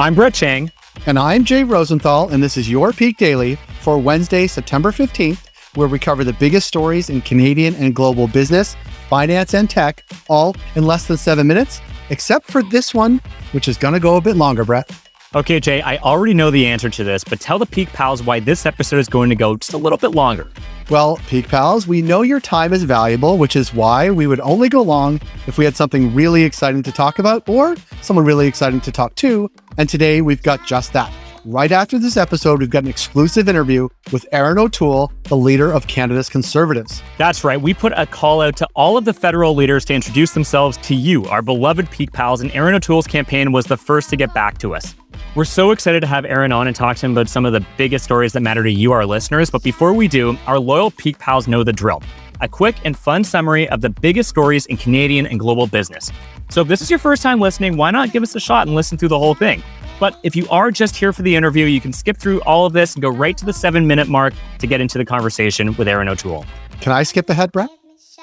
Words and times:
I'm 0.00 0.14
Brett 0.14 0.32
Chang. 0.32 0.72
And 1.04 1.18
I'm 1.18 1.44
Jay 1.44 1.62
Rosenthal, 1.62 2.30
and 2.30 2.42
this 2.42 2.56
is 2.56 2.70
your 2.70 2.90
Peak 2.90 3.18
Daily 3.18 3.56
for 3.82 3.98
Wednesday, 3.98 4.46
September 4.46 4.92
15th, 4.92 5.46
where 5.74 5.88
we 5.88 5.98
cover 5.98 6.24
the 6.24 6.32
biggest 6.32 6.66
stories 6.66 7.10
in 7.10 7.20
Canadian 7.20 7.74
and 7.74 7.94
global 7.94 8.26
business, 8.26 8.76
finance, 9.10 9.52
and 9.52 9.68
tech, 9.68 10.02
all 10.30 10.56
in 10.74 10.86
less 10.86 11.06
than 11.06 11.18
seven 11.18 11.46
minutes, 11.46 11.82
except 12.08 12.50
for 12.50 12.62
this 12.62 12.94
one, 12.94 13.20
which 13.52 13.68
is 13.68 13.76
going 13.76 13.92
to 13.92 14.00
go 14.00 14.16
a 14.16 14.22
bit 14.22 14.36
longer, 14.36 14.64
Brett. 14.64 14.90
Okay, 15.34 15.60
Jay, 15.60 15.82
I 15.82 15.98
already 15.98 16.32
know 16.32 16.50
the 16.50 16.66
answer 16.66 16.88
to 16.88 17.04
this, 17.04 17.22
but 17.22 17.38
tell 17.38 17.58
the 17.58 17.66
Peak 17.66 17.92
Pals 17.92 18.22
why 18.22 18.40
this 18.40 18.64
episode 18.64 19.00
is 19.00 19.08
going 19.08 19.28
to 19.28 19.36
go 19.36 19.54
just 19.54 19.74
a 19.74 19.78
little 19.78 19.98
bit 19.98 20.12
longer. 20.12 20.50
Well, 20.90 21.18
Peak 21.28 21.46
Pals, 21.46 21.86
we 21.86 22.02
know 22.02 22.22
your 22.22 22.40
time 22.40 22.72
is 22.72 22.82
valuable, 22.82 23.38
which 23.38 23.54
is 23.54 23.72
why 23.72 24.10
we 24.10 24.26
would 24.26 24.40
only 24.40 24.68
go 24.68 24.82
long 24.82 25.20
if 25.46 25.56
we 25.56 25.64
had 25.64 25.76
something 25.76 26.12
really 26.12 26.42
exciting 26.42 26.82
to 26.82 26.90
talk 26.90 27.20
about 27.20 27.48
or 27.48 27.76
someone 28.02 28.24
really 28.24 28.48
exciting 28.48 28.80
to 28.80 28.90
talk 28.90 29.14
to. 29.16 29.48
And 29.80 29.88
today 29.88 30.20
we've 30.20 30.42
got 30.42 30.66
just 30.66 30.92
that. 30.92 31.10
Right 31.46 31.72
after 31.72 31.98
this 31.98 32.18
episode, 32.18 32.60
we've 32.60 32.68
got 32.68 32.82
an 32.82 32.90
exclusive 32.90 33.48
interview 33.48 33.88
with 34.12 34.26
Erin 34.30 34.58
O'Toole, 34.58 35.10
the 35.22 35.38
leader 35.38 35.72
of 35.72 35.86
Canada's 35.86 36.28
Conservatives. 36.28 37.02
That's 37.16 37.44
right. 37.44 37.58
We 37.58 37.72
put 37.72 37.94
a 37.96 38.04
call 38.04 38.42
out 38.42 38.56
to 38.56 38.68
all 38.76 38.98
of 38.98 39.06
the 39.06 39.14
federal 39.14 39.54
leaders 39.54 39.86
to 39.86 39.94
introduce 39.94 40.32
themselves 40.32 40.76
to 40.82 40.94
you, 40.94 41.24
our 41.28 41.40
beloved 41.40 41.90
Peak 41.90 42.12
Pals, 42.12 42.42
and 42.42 42.52
Erin 42.52 42.74
O'Toole's 42.74 43.06
campaign 43.06 43.52
was 43.52 43.64
the 43.64 43.78
first 43.78 44.10
to 44.10 44.16
get 44.16 44.34
back 44.34 44.58
to 44.58 44.74
us. 44.74 44.94
We're 45.34 45.46
so 45.46 45.70
excited 45.70 46.00
to 46.00 46.06
have 46.06 46.26
Erin 46.26 46.52
on 46.52 46.66
and 46.66 46.76
talk 46.76 46.98
to 46.98 47.06
him 47.06 47.12
about 47.12 47.30
some 47.30 47.46
of 47.46 47.54
the 47.54 47.64
biggest 47.78 48.04
stories 48.04 48.34
that 48.34 48.40
matter 48.40 48.62
to 48.62 48.70
you, 48.70 48.92
our 48.92 49.06
listeners. 49.06 49.48
But 49.48 49.62
before 49.62 49.94
we 49.94 50.08
do, 50.08 50.36
our 50.46 50.58
loyal 50.58 50.90
Peak 50.90 51.18
Pals 51.18 51.48
know 51.48 51.64
the 51.64 51.72
drill 51.72 52.02
a 52.42 52.48
quick 52.48 52.76
and 52.84 52.96
fun 52.96 53.22
summary 53.22 53.68
of 53.68 53.80
the 53.80 53.90
biggest 53.90 54.28
stories 54.28 54.66
in 54.66 54.76
Canadian 54.76 55.26
and 55.26 55.38
global 55.38 55.66
business. 55.66 56.10
So 56.50 56.62
if 56.62 56.68
this 56.68 56.82
is 56.82 56.90
your 56.90 56.98
first 56.98 57.22
time 57.22 57.38
listening, 57.38 57.76
why 57.76 57.92
not 57.92 58.12
give 58.12 58.24
us 58.24 58.34
a 58.34 58.40
shot 58.40 58.66
and 58.66 58.74
listen 58.74 58.98
through 58.98 59.10
the 59.10 59.18
whole 59.18 59.34
thing? 59.34 59.62
But 60.00 60.18
if 60.24 60.34
you 60.34 60.48
are 60.48 60.72
just 60.72 60.96
here 60.96 61.12
for 61.12 61.22
the 61.22 61.36
interview, 61.36 61.66
you 61.66 61.80
can 61.80 61.92
skip 61.92 62.16
through 62.16 62.40
all 62.40 62.66
of 62.66 62.72
this 62.72 62.94
and 62.94 63.02
go 63.02 63.08
right 63.08 63.36
to 63.36 63.44
the 63.44 63.52
seven 63.52 63.86
minute 63.86 64.08
mark 64.08 64.34
to 64.58 64.66
get 64.66 64.80
into 64.80 64.98
the 64.98 65.04
conversation 65.04 65.74
with 65.76 65.86
Erin 65.86 66.08
O'Toole. 66.08 66.44
Can 66.80 66.90
I 66.90 67.04
skip 67.04 67.30
ahead, 67.30 67.52
Brett? 67.52 67.70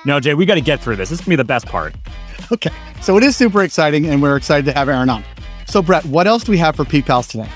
No, 0.06 0.20
Jay, 0.20 0.34
we 0.34 0.46
got 0.46 0.56
to 0.56 0.62
get 0.62 0.82
through 0.82 0.98
this. 0.98 1.10
This 1.10 1.20
is 1.20 1.26
going 1.26 1.38
to 1.38 1.38
be 1.38 1.44
the 1.44 1.46
best 1.46 1.68
part. 1.68 1.96
Okay. 2.52 2.72
So 3.02 3.18
it 3.18 3.24
is 3.24 3.38
super 3.38 3.64
exciting, 3.64 4.08
and 4.08 4.22
we're 4.22 4.36
excited 4.36 4.66
to 4.66 4.74
have 4.74 4.90
Erin 4.90 5.10
on. 5.10 5.24
So, 5.66 5.82
Brett, 5.82 6.06
what 6.06 6.28
else 6.28 6.44
do 6.44 6.52
we 6.52 6.58
have 6.58 6.76
for 6.76 6.86
Peak 6.86 7.06
Pals 7.06 7.28
today? 7.28 7.50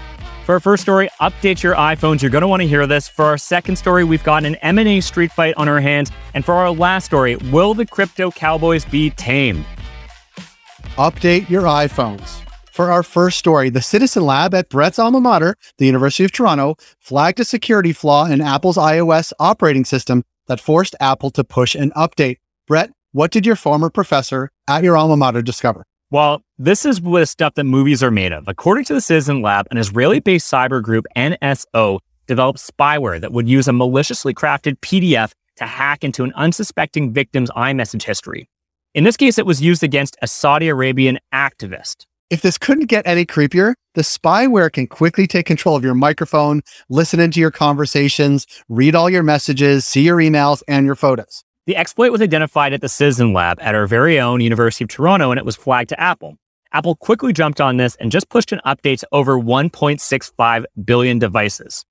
For 0.45 0.53
our 0.53 0.59
first 0.59 0.83
story, 0.83 1.09
update 1.21 1.63
your 1.63 1.75
iPhones. 1.75 2.21
You're 2.21 2.31
going 2.31 2.41
to 2.41 2.47
want 2.47 2.61
to 2.61 2.67
hear 2.67 2.85
this. 2.87 3.07
For 3.07 3.25
our 3.25 3.37
second 3.37 3.75
story, 3.75 4.03
we've 4.03 4.23
got 4.23 4.43
an 4.43 4.55
M&A 4.55 4.99
street 5.01 5.31
fight 5.31 5.53
on 5.55 5.69
our 5.69 5.79
hands. 5.79 6.11
And 6.33 6.43
for 6.43 6.55
our 6.55 6.71
last 6.71 7.05
story, 7.05 7.35
will 7.35 7.73
the 7.73 7.85
crypto 7.85 8.31
cowboys 8.31 8.85
be 8.85 9.11
tamed? 9.11 9.65
Update 10.97 11.49
your 11.49 11.61
iPhones. 11.61 12.41
For 12.73 12.91
our 12.91 13.01
first 13.01 13.39
story, 13.39 13.69
the 13.69 13.81
Citizen 13.81 14.25
Lab 14.25 14.53
at 14.53 14.67
Brett's 14.67 14.99
alma 14.99 15.21
mater, 15.21 15.55
the 15.77 15.85
University 15.85 16.25
of 16.25 16.33
Toronto, 16.33 16.75
flagged 16.99 17.39
a 17.39 17.45
security 17.45 17.93
flaw 17.93 18.25
in 18.25 18.41
Apple's 18.41 18.75
iOS 18.75 19.31
operating 19.39 19.85
system 19.85 20.23
that 20.47 20.59
forced 20.59 20.93
Apple 20.99 21.31
to 21.31 21.45
push 21.45 21.75
an 21.75 21.91
update. 21.91 22.39
Brett, 22.67 22.91
what 23.13 23.31
did 23.31 23.45
your 23.45 23.55
former 23.55 23.89
professor 23.89 24.49
at 24.67 24.83
your 24.83 24.97
alma 24.97 25.15
mater 25.15 25.41
discover? 25.41 25.85
Well, 26.09 26.41
this 26.57 26.85
is 26.85 26.99
the 26.99 27.25
stuff 27.25 27.53
that 27.53 27.63
movies 27.63 28.03
are 28.03 28.11
made 28.11 28.33
of. 28.33 28.43
According 28.49 28.83
to 28.85 28.93
the 28.93 28.99
Citizen 28.99 29.41
Lab, 29.41 29.67
an 29.71 29.77
Israeli 29.77 30.19
based 30.19 30.51
cyber 30.51 30.83
group, 30.83 31.05
NSO, 31.15 31.99
developed 32.27 32.59
spyware 32.59 33.21
that 33.21 33.31
would 33.31 33.47
use 33.47 33.69
a 33.69 33.73
maliciously 33.73 34.33
crafted 34.33 34.77
PDF 34.81 35.31
to 35.55 35.65
hack 35.65 36.03
into 36.03 36.25
an 36.25 36.33
unsuspecting 36.35 37.13
victim's 37.13 37.49
iMessage 37.51 38.03
history. 38.03 38.49
In 38.93 39.05
this 39.05 39.15
case, 39.15 39.37
it 39.37 39.45
was 39.45 39.61
used 39.61 39.83
against 39.83 40.17
a 40.21 40.27
Saudi 40.27 40.67
Arabian 40.67 41.17
activist. 41.33 42.05
If 42.29 42.41
this 42.41 42.57
couldn't 42.57 42.87
get 42.87 43.07
any 43.07 43.25
creepier, 43.25 43.75
the 43.95 44.01
spyware 44.01 44.71
can 44.71 44.85
quickly 44.85 45.27
take 45.27 45.45
control 45.45 45.77
of 45.77 45.83
your 45.83 45.95
microphone, 45.95 46.61
listen 46.89 47.21
into 47.21 47.39
your 47.39 47.51
conversations, 47.51 48.45
read 48.67 48.93
all 48.93 49.09
your 49.09 49.23
messages, 49.23 49.85
see 49.85 50.01
your 50.01 50.17
emails, 50.17 50.61
and 50.67 50.85
your 50.85 50.95
photos. 50.95 51.41
The 51.67 51.77
exploit 51.77 52.11
was 52.11 52.21
identified 52.21 52.73
at 52.73 52.81
the 52.81 52.89
Citizen 52.89 53.31
Lab 53.31 53.59
at 53.61 53.75
our 53.75 53.87
very 53.87 54.19
own 54.19 54.41
University 54.41 54.83
of 54.83 54.89
Toronto 54.89 55.31
and 55.31 55.37
it 55.37 55.45
was 55.45 55.55
flagged 55.55 55.89
to 55.89 55.99
Apple. 55.99 56.35
Apple 56.73 56.97
quickly 56.97 57.31
jumped 57.31 57.61
on 57.61 57.77
this 57.77 57.95
and 57.95 58.11
just 58.11 58.27
pushed 58.27 58.51
an 58.51 58.59
update 58.65 58.99
to 58.99 59.07
over 59.13 59.39
1.65 59.39 60.65
billion 60.83 61.17
devices. 61.17 61.85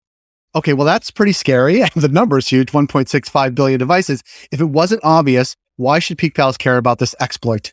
Okay, 0.55 0.75
well, 0.75 0.85
that's 0.85 1.11
pretty 1.11 1.33
scary. 1.33 1.83
the 1.95 2.09
number 2.09 2.37
is 2.37 2.49
huge 2.49 2.73
1.65 2.73 3.55
billion 3.55 3.79
devices. 3.79 4.23
If 4.53 4.61
it 4.61 4.67
wasn't 4.67 5.01
obvious, 5.03 5.57
why 5.81 5.99
should 5.99 6.19
Peak 6.19 6.35
Pals 6.35 6.59
care 6.59 6.77
about 6.77 6.99
this 6.99 7.15
exploit? 7.21 7.73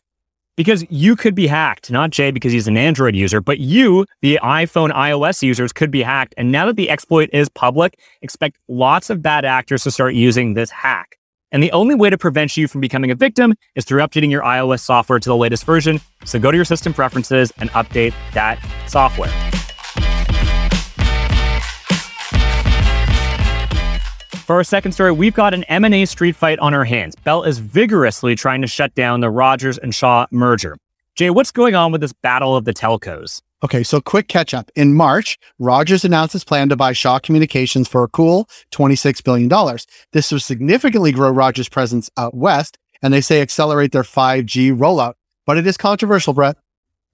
Because 0.56 0.82
you 0.88 1.14
could 1.14 1.34
be 1.34 1.46
hacked, 1.46 1.90
not 1.90 2.08
Jay 2.08 2.30
because 2.30 2.52
he's 2.52 2.66
an 2.66 2.78
Android 2.78 3.14
user, 3.14 3.38
but 3.38 3.58
you, 3.58 4.06
the 4.22 4.40
iPhone 4.42 4.90
iOS 4.92 5.42
users, 5.42 5.74
could 5.74 5.90
be 5.90 6.02
hacked. 6.02 6.34
And 6.38 6.50
now 6.50 6.64
that 6.64 6.76
the 6.76 6.88
exploit 6.88 7.28
is 7.34 7.50
public, 7.50 8.00
expect 8.22 8.56
lots 8.66 9.10
of 9.10 9.20
bad 9.20 9.44
actors 9.44 9.82
to 9.82 9.90
start 9.90 10.14
using 10.14 10.54
this 10.54 10.70
hack. 10.70 11.18
And 11.52 11.62
the 11.62 11.70
only 11.72 11.94
way 11.94 12.08
to 12.08 12.16
prevent 12.16 12.56
you 12.56 12.66
from 12.66 12.80
becoming 12.80 13.10
a 13.10 13.14
victim 13.14 13.54
is 13.74 13.84
through 13.84 14.00
updating 14.00 14.30
your 14.30 14.42
iOS 14.42 14.80
software 14.80 15.18
to 15.18 15.28
the 15.28 15.36
latest 15.36 15.64
version. 15.64 16.00
So 16.24 16.38
go 16.38 16.50
to 16.50 16.56
your 16.56 16.64
system 16.64 16.94
preferences 16.94 17.52
and 17.58 17.68
update 17.72 18.14
that 18.32 18.58
software. 18.88 19.32
For 24.48 24.56
our 24.56 24.64
second 24.64 24.92
story, 24.92 25.12
we've 25.12 25.34
got 25.34 25.52
an 25.52 25.64
M&A 25.64 26.06
street 26.06 26.34
fight 26.34 26.58
on 26.60 26.72
our 26.72 26.86
hands. 26.86 27.14
Bell 27.16 27.42
is 27.42 27.58
vigorously 27.58 28.34
trying 28.34 28.62
to 28.62 28.66
shut 28.66 28.94
down 28.94 29.20
the 29.20 29.28
Rogers 29.28 29.76
and 29.76 29.94
Shaw 29.94 30.26
merger. 30.30 30.78
Jay, 31.16 31.28
what's 31.28 31.50
going 31.50 31.74
on 31.74 31.92
with 31.92 32.00
this 32.00 32.14
battle 32.14 32.56
of 32.56 32.64
the 32.64 32.72
telcos? 32.72 33.42
Okay, 33.62 33.82
so 33.82 34.00
quick 34.00 34.26
catch 34.26 34.54
up. 34.54 34.70
In 34.74 34.94
March, 34.94 35.38
Rogers 35.58 36.02
announced 36.02 36.32
his 36.32 36.44
plan 36.44 36.70
to 36.70 36.76
buy 36.76 36.94
Shaw 36.94 37.18
Communications 37.18 37.88
for 37.88 38.02
a 38.02 38.08
cool 38.08 38.48
$26 38.72 39.22
billion. 39.22 39.50
This 40.12 40.32
will 40.32 40.40
significantly 40.40 41.12
grow 41.12 41.30
Rogers' 41.30 41.68
presence 41.68 42.08
out 42.16 42.34
west, 42.34 42.78
and 43.02 43.12
they 43.12 43.20
say 43.20 43.42
accelerate 43.42 43.92
their 43.92 44.02
5G 44.02 44.74
rollout. 44.74 45.12
But 45.44 45.58
it 45.58 45.66
is 45.66 45.76
controversial, 45.76 46.32
Brett. 46.32 46.56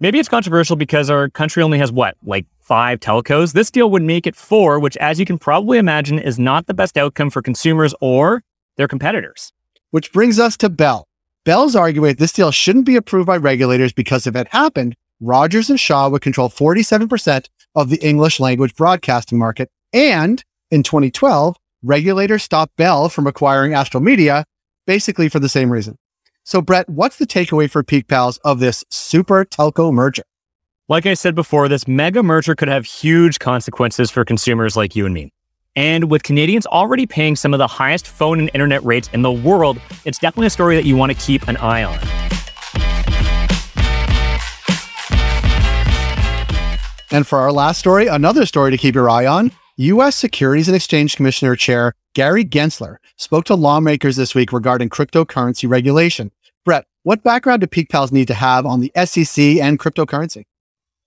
Maybe 0.01 0.19
it's 0.19 0.29
controversial 0.29 0.75
because 0.75 1.09
our 1.09 1.29
country 1.29 1.63
only 1.63 1.79
has 1.79 1.93
what, 1.93 2.17
like 2.25 2.47
five 2.61 2.99
telcos? 2.99 3.53
This 3.53 3.71
deal 3.71 3.91
would 3.91 4.03
make 4.03 4.27
it 4.27 4.35
four, 4.35 4.81
which, 4.81 4.97
as 4.97 5.21
you 5.21 5.27
can 5.27 5.39
probably 5.39 5.79
imagine, 5.79 6.19
is 6.19 6.39
not 6.39 6.67
the 6.67 6.75
best 6.75 6.99
outcome 6.99 7.31
for 7.31 7.41
consumers 7.41 7.95
or 8.01 8.43
their 8.77 8.89
competitors. 8.89 9.53
Which 9.93 10.13
brings 10.13 10.41
us 10.41 10.57
to 10.59 10.69
Bell. 10.69 11.07
Bell's 11.45 11.77
arguing 11.77 12.17
this 12.17 12.33
deal 12.33 12.51
shouldn't 12.51 12.87
be 12.87 12.97
approved 12.97 13.29
by 13.29 13.37
regulators 13.37 13.93
because 13.93 14.27
if 14.27 14.35
it 14.35 14.49
happened, 14.49 14.97
Rogers 15.21 15.71
and 15.71 15.79
Shaw 15.79 16.09
would 16.09 16.23
control 16.23 16.49
47% 16.49 17.49
of 17.77 17.89
the 17.89 18.05
English 18.05 18.41
language 18.41 18.75
broadcasting 18.75 19.39
market. 19.39 19.71
And 19.93 20.43
in 20.73 20.83
2012, 20.83 21.57
regulators 21.85 22.43
stopped 22.43 22.77
Bell 22.77 23.09
from 23.09 23.29
acquiring 23.29 23.75
Astral 23.75 24.03
Media, 24.03 24.45
basically 24.87 25.29
for 25.29 25.39
the 25.39 25.49
same 25.49 25.71
reason. 25.71 25.97
So, 26.47 26.61
Brett, 26.61 26.91
what's 26.91 27.17
the 27.17 27.27
takeaway 27.27 27.71
for 27.71 27.83
Peak 27.83 28.07
Pals 28.07 28.37
of 28.45 28.59
this 28.59 28.85
super 28.91 29.47
telco 29.47 29.91
merger? 29.91 30.25
Like 30.91 31.07
I 31.07 31.15
said 31.15 31.35
before, 31.35 31.69
this 31.69 31.89
mega 31.89 32.23
merger 32.23 32.55
could 32.55 32.69
have 32.69 32.85
huge 32.85 33.39
consequences 33.39 34.11
for 34.11 34.27
consumers 34.27 34.77
like 34.77 34.95
you 34.95 35.07
and 35.07 35.15
me. 35.15 35.33
And 35.75 36.11
with 36.11 36.23
Canadians 36.23 36.67
already 36.67 37.07
paying 37.07 37.35
some 37.35 37.55
of 37.55 37.59
the 37.59 37.67
highest 37.67 38.07
phone 38.07 38.39
and 38.39 38.51
internet 38.53 38.85
rates 38.85 39.09
in 39.15 39.23
the 39.23 39.33
world, 39.33 39.81
it's 40.05 40.19
definitely 40.19 40.49
a 40.49 40.51
story 40.51 40.77
that 40.77 40.85
you 40.85 40.99
want 40.99 41.11
to 41.13 41.19
keep 41.19 41.49
an 41.49 41.57
eye 41.57 41.83
on. 41.83 41.99
And 47.11 47.27
for 47.27 47.39
our 47.39 47.53
last 47.53 47.79
story, 47.79 48.07
another 48.07 48.45
story 48.45 48.71
to 48.71 48.77
keep 48.77 48.95
your 48.95 49.09
eye 49.09 49.25
on 49.25 49.51
U.S. 49.79 50.15
Securities 50.15 50.69
and 50.69 50.77
Exchange 50.77 51.17
Commissioner 51.17 51.57
Chair 51.57 51.95
Gary 52.15 52.45
Gensler 52.45 52.99
spoke 53.17 53.45
to 53.47 53.57
lawmakers 53.57 54.15
this 54.15 54.37
week 54.37 54.53
regarding 54.53 54.89
cryptocurrency 54.89 55.69
regulation. 55.69 56.31
Brett, 56.65 56.87
what 57.03 57.25
background 57.25 57.61
do 57.61 57.67
Peak 57.67 57.89
Pals 57.91 58.13
need 58.13 58.29
to 58.29 58.35
have 58.35 58.65
on 58.65 58.81
the 58.81 58.93
SEC 59.05 59.45
and 59.57 59.81
cryptocurrency? 59.81 60.45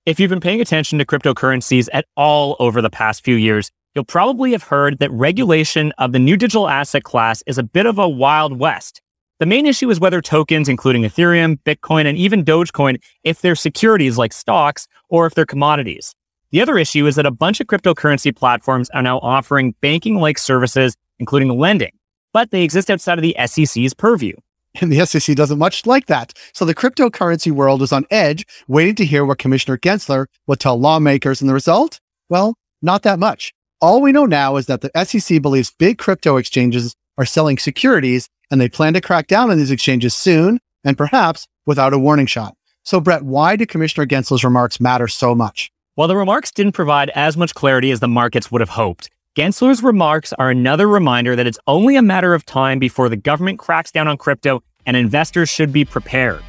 If 0.05 0.19
you've 0.19 0.29
been 0.29 0.41
paying 0.41 0.59
attention 0.59 0.99
to 0.99 1.05
cryptocurrencies 1.05 1.87
at 1.93 2.05
all 2.17 2.57
over 2.59 2.81
the 2.81 2.89
past 2.89 3.23
few 3.23 3.35
years, 3.35 3.71
you'll 3.95 4.03
probably 4.03 4.51
have 4.51 4.63
heard 4.63 4.99
that 4.99 5.09
regulation 5.11 5.93
of 5.97 6.11
the 6.11 6.19
new 6.19 6.35
digital 6.35 6.67
asset 6.67 7.03
class 7.03 7.41
is 7.47 7.57
a 7.57 7.63
bit 7.63 7.85
of 7.85 7.97
a 7.97 8.09
wild 8.09 8.59
west. 8.59 9.01
The 9.39 9.45
main 9.45 9.65
issue 9.65 9.89
is 9.89 10.01
whether 10.01 10.21
tokens, 10.21 10.67
including 10.67 11.03
Ethereum, 11.03 11.57
Bitcoin, 11.63 12.05
and 12.05 12.17
even 12.17 12.43
Dogecoin, 12.43 13.01
if 13.23 13.39
they're 13.39 13.55
securities 13.55 14.17
like 14.17 14.33
stocks 14.33 14.89
or 15.07 15.25
if 15.25 15.35
they're 15.35 15.45
commodities. 15.45 16.16
The 16.51 16.61
other 16.61 16.77
issue 16.77 17.05
is 17.05 17.15
that 17.15 17.25
a 17.25 17.31
bunch 17.31 17.59
of 17.59 17.67
cryptocurrency 17.67 18.33
platforms 18.33 18.89
are 18.91 19.01
now 19.01 19.19
offering 19.19 19.75
banking 19.81 20.15
like 20.15 20.37
services, 20.37 20.95
including 21.19 21.57
lending, 21.57 21.91
but 22.31 22.51
they 22.51 22.63
exist 22.63 22.89
outside 22.89 23.17
of 23.17 23.21
the 23.21 23.35
SEC's 23.45 23.93
purview. 23.93 24.33
And 24.79 24.91
the 24.91 25.05
SEC 25.05 25.35
doesn't 25.35 25.57
much 25.57 25.85
like 25.85 26.05
that. 26.05 26.33
So 26.53 26.63
the 26.63 26.75
cryptocurrency 26.75 27.51
world 27.51 27.81
is 27.81 27.91
on 27.91 28.05
edge, 28.11 28.45
waiting 28.67 28.95
to 28.95 29.05
hear 29.05 29.25
what 29.25 29.39
Commissioner 29.39 29.77
Gensler 29.77 30.27
will 30.45 30.55
tell 30.55 30.79
lawmakers. 30.79 31.41
And 31.41 31.49
the 31.49 31.53
result? 31.53 31.99
Well, 32.29 32.55
not 32.81 33.03
that 33.03 33.19
much. 33.19 33.53
All 33.81 34.01
we 34.01 34.11
know 34.11 34.25
now 34.25 34.55
is 34.55 34.67
that 34.67 34.81
the 34.81 34.91
SEC 35.03 35.41
believes 35.41 35.73
big 35.77 35.97
crypto 35.97 36.37
exchanges 36.37 36.95
are 37.17 37.25
selling 37.25 37.57
securities 37.57 38.29
and 38.51 38.61
they 38.61 38.69
plan 38.69 38.93
to 38.93 39.01
crack 39.01 39.27
down 39.27 39.49
on 39.49 39.57
these 39.57 39.71
exchanges 39.71 40.13
soon 40.13 40.59
and 40.83 40.97
perhaps 40.97 41.47
without 41.65 41.93
a 41.93 41.99
warning 41.99 42.27
shot. 42.27 42.55
So, 42.83 42.99
Brett, 42.99 43.23
why 43.23 43.55
do 43.55 43.65
Commissioner 43.65 44.05
Gensler's 44.05 44.43
remarks 44.43 44.79
matter 44.79 45.07
so 45.07 45.35
much? 45.35 45.71
While 45.97 46.07
the 46.07 46.15
remarks 46.15 46.51
didn't 46.51 46.73
provide 46.73 47.09
as 47.15 47.35
much 47.35 47.55
clarity 47.55 47.89
as 47.89 48.01
the 48.01 48.07
markets 48.07 48.51
would 48.51 48.61
have 48.61 48.69
hoped, 48.69 49.09
Gensler's 49.35 49.81
remarks 49.81 50.31
are 50.33 50.51
another 50.51 50.87
reminder 50.87 51.35
that 51.35 51.47
it's 51.47 51.57
only 51.65 51.95
a 51.95 52.03
matter 52.03 52.35
of 52.35 52.45
time 52.45 52.77
before 52.77 53.09
the 53.09 53.15
government 53.15 53.57
cracks 53.57 53.91
down 53.91 54.07
on 54.07 54.15
crypto 54.15 54.61
and 54.85 54.95
investors 54.95 55.49
should 55.49 55.73
be 55.73 55.83
prepared. 55.83 56.43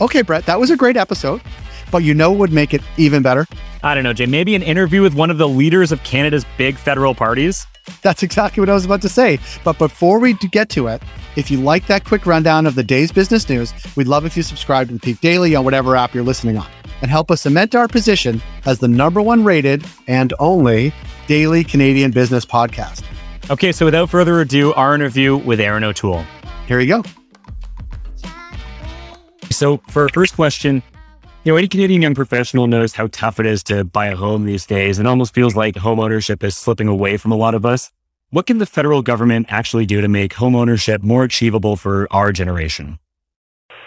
Okay, 0.00 0.22
Brett, 0.22 0.46
that 0.46 0.58
was 0.58 0.70
a 0.70 0.76
great 0.76 0.96
episode, 0.96 1.42
but 1.90 2.02
you 2.02 2.14
know 2.14 2.30
what 2.30 2.38
would 2.38 2.52
make 2.54 2.72
it 2.72 2.80
even 2.96 3.22
better? 3.22 3.44
I 3.82 3.94
don't 3.94 4.04
know, 4.04 4.14
Jay, 4.14 4.24
maybe 4.24 4.54
an 4.54 4.62
interview 4.62 5.02
with 5.02 5.12
one 5.12 5.30
of 5.30 5.36
the 5.36 5.48
leaders 5.50 5.92
of 5.92 6.02
Canada's 6.02 6.46
big 6.56 6.78
federal 6.78 7.14
parties? 7.14 7.66
That's 8.02 8.22
exactly 8.22 8.60
what 8.60 8.70
I 8.70 8.74
was 8.74 8.84
about 8.84 9.02
to 9.02 9.08
say. 9.08 9.38
But 9.64 9.78
before 9.78 10.18
we 10.18 10.34
get 10.34 10.68
to 10.70 10.86
it, 10.88 11.02
if 11.36 11.50
you 11.50 11.60
like 11.60 11.86
that 11.86 12.04
quick 12.04 12.26
rundown 12.26 12.66
of 12.66 12.74
the 12.74 12.82
day's 12.82 13.12
business 13.12 13.48
news, 13.48 13.72
we'd 13.96 14.08
love 14.08 14.24
if 14.24 14.36
you 14.36 14.42
subscribe 14.42 14.88
to 14.88 14.94
the 14.94 15.00
Peak 15.00 15.20
Daily 15.20 15.54
on 15.54 15.64
whatever 15.64 15.96
app 15.96 16.14
you're 16.14 16.24
listening 16.24 16.56
on 16.56 16.68
and 17.02 17.10
help 17.10 17.30
us 17.30 17.42
cement 17.42 17.74
our 17.74 17.88
position 17.88 18.42
as 18.66 18.78
the 18.78 18.88
number 18.88 19.22
one 19.22 19.44
rated 19.44 19.84
and 20.06 20.32
only 20.38 20.92
daily 21.26 21.62
Canadian 21.64 22.10
business 22.10 22.44
podcast. 22.44 23.04
Okay, 23.50 23.72
so 23.72 23.84
without 23.84 24.10
further 24.10 24.40
ado, 24.40 24.74
our 24.74 24.94
interview 24.94 25.36
with 25.36 25.60
Erin 25.60 25.84
O'Toole. 25.84 26.24
Here 26.66 26.80
you 26.80 26.86
go. 26.86 27.02
So, 29.50 29.78
for 29.88 30.02
our 30.02 30.08
first 30.10 30.34
question, 30.34 30.82
you 31.44 31.52
know, 31.52 31.56
any 31.56 31.68
Canadian 31.68 32.02
young 32.02 32.14
professional 32.14 32.66
knows 32.66 32.94
how 32.94 33.06
tough 33.12 33.38
it 33.38 33.46
is 33.46 33.62
to 33.64 33.84
buy 33.84 34.06
a 34.06 34.16
home 34.16 34.44
these 34.44 34.66
days. 34.66 34.98
And 34.98 35.06
it 35.06 35.10
almost 35.10 35.34
feels 35.34 35.54
like 35.54 35.76
home 35.76 36.00
ownership 36.00 36.42
is 36.42 36.56
slipping 36.56 36.88
away 36.88 37.16
from 37.16 37.32
a 37.32 37.36
lot 37.36 37.54
of 37.54 37.64
us. 37.64 37.92
What 38.30 38.46
can 38.46 38.58
the 38.58 38.66
federal 38.66 39.02
government 39.02 39.46
actually 39.48 39.86
do 39.86 40.00
to 40.00 40.08
make 40.08 40.34
home 40.34 40.54
ownership 40.54 41.02
more 41.02 41.24
achievable 41.24 41.76
for 41.76 42.06
our 42.10 42.32
generation? 42.32 42.98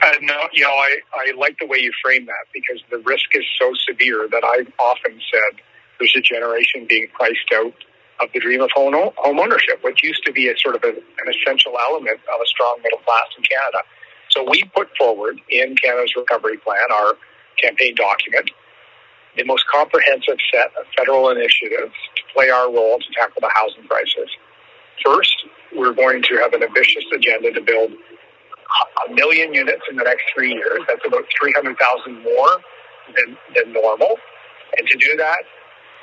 Uh, 0.01 0.13
no, 0.21 0.36
you 0.51 0.63
know, 0.63 0.69
I, 0.69 0.98
I 1.13 1.33
like 1.38 1.57
the 1.59 1.68
way 1.68 1.77
you 1.77 1.92
frame 2.03 2.25
that 2.25 2.48
because 2.53 2.81
the 2.89 2.98
risk 3.00 3.36
is 3.36 3.44
so 3.59 3.71
severe 3.88 4.27
that 4.31 4.44
I've 4.44 4.71
often 4.80 5.19
said 5.31 5.62
there's 6.00 6.15
a 6.18 6.21
generation 6.21 6.88
being 6.89 7.07
priced 7.13 7.51
out 7.53 7.74
of 8.19 8.30
the 8.33 8.39
dream 8.39 8.62
of 8.62 8.71
home, 8.74 8.94
home 9.18 9.39
ownership, 9.39 9.83
which 9.83 10.01
used 10.03 10.25
to 10.25 10.31
be 10.31 10.48
a 10.48 10.57
sort 10.57 10.75
of 10.75 10.83
a, 10.83 10.89
an 10.89 11.27
essential 11.30 11.74
element 11.80 12.18
of 12.33 12.42
a 12.42 12.48
strong 12.48 12.80
middle 12.81 13.00
class 13.00 13.27
in 13.38 13.44
Canada. 13.44 13.83
So 14.30 14.50
we 14.50 14.63
put 14.75 14.89
forward 14.98 15.39
in 15.50 15.75
Canada's 15.75 16.15
recovery 16.15 16.57
plan, 16.57 16.86
our 16.92 17.13
campaign 17.62 17.96
document, 17.96 18.52
the 19.38 19.44
most 19.44 19.66
comprehensive 19.68 20.38
set 20.52 20.68
of 20.80 20.86
federal 20.98 21.30
initiatives 21.30 21.94
to 22.16 22.24
play 22.36 22.50
our 22.50 22.72
role 22.72 23.00
to 23.00 23.10
tackle 23.13 23.42
the 23.42 23.52
housing 23.56 23.84
crisis. 23.88 24.30
First, 25.06 25.36
we're 25.75 25.94
going 25.94 26.22
to 26.24 26.38
have 26.38 26.54
an 26.54 26.63
ambitious 26.63 27.06
agenda 27.16 27.52
to 27.54 27.62
build 27.62 27.92
a 29.08 29.13
million 29.13 29.54
units 29.54 29.81
in 29.90 29.96
the 29.96 30.04
next 30.04 30.24
three 30.34 30.54
years. 30.54 30.80
That's 30.88 31.06
about 31.06 31.25
300,000 31.40 32.24
more 32.24 32.50
than, 33.16 33.38
than 33.56 33.74
normal. 33.74 34.18
And 34.78 34.88
to 34.88 34.98
do 34.98 35.16
that, 35.18 35.44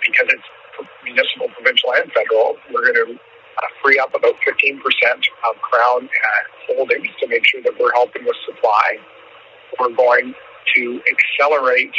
because 0.07 0.27
it's 0.29 0.89
municipal, 1.05 1.49
provincial, 1.55 1.93
and 1.95 2.11
federal, 2.13 2.57
we're 2.73 2.93
going 2.93 3.17
to 3.17 3.19
uh, 3.59 3.67
free 3.83 3.99
up 3.99 4.15
about 4.15 4.35
15% 4.47 4.79
of 4.79 5.61
Crown 5.63 6.05
uh, 6.05 6.75
holdings 6.75 7.09
to 7.21 7.29
make 7.29 7.45
sure 7.45 7.63
that 7.63 7.73
we're 7.79 7.93
helping 7.93 8.25
with 8.25 8.37
supply. 8.47 8.99
We're 9.81 9.95
going 9.95 10.35
to 10.75 11.01
accelerate 11.11 11.93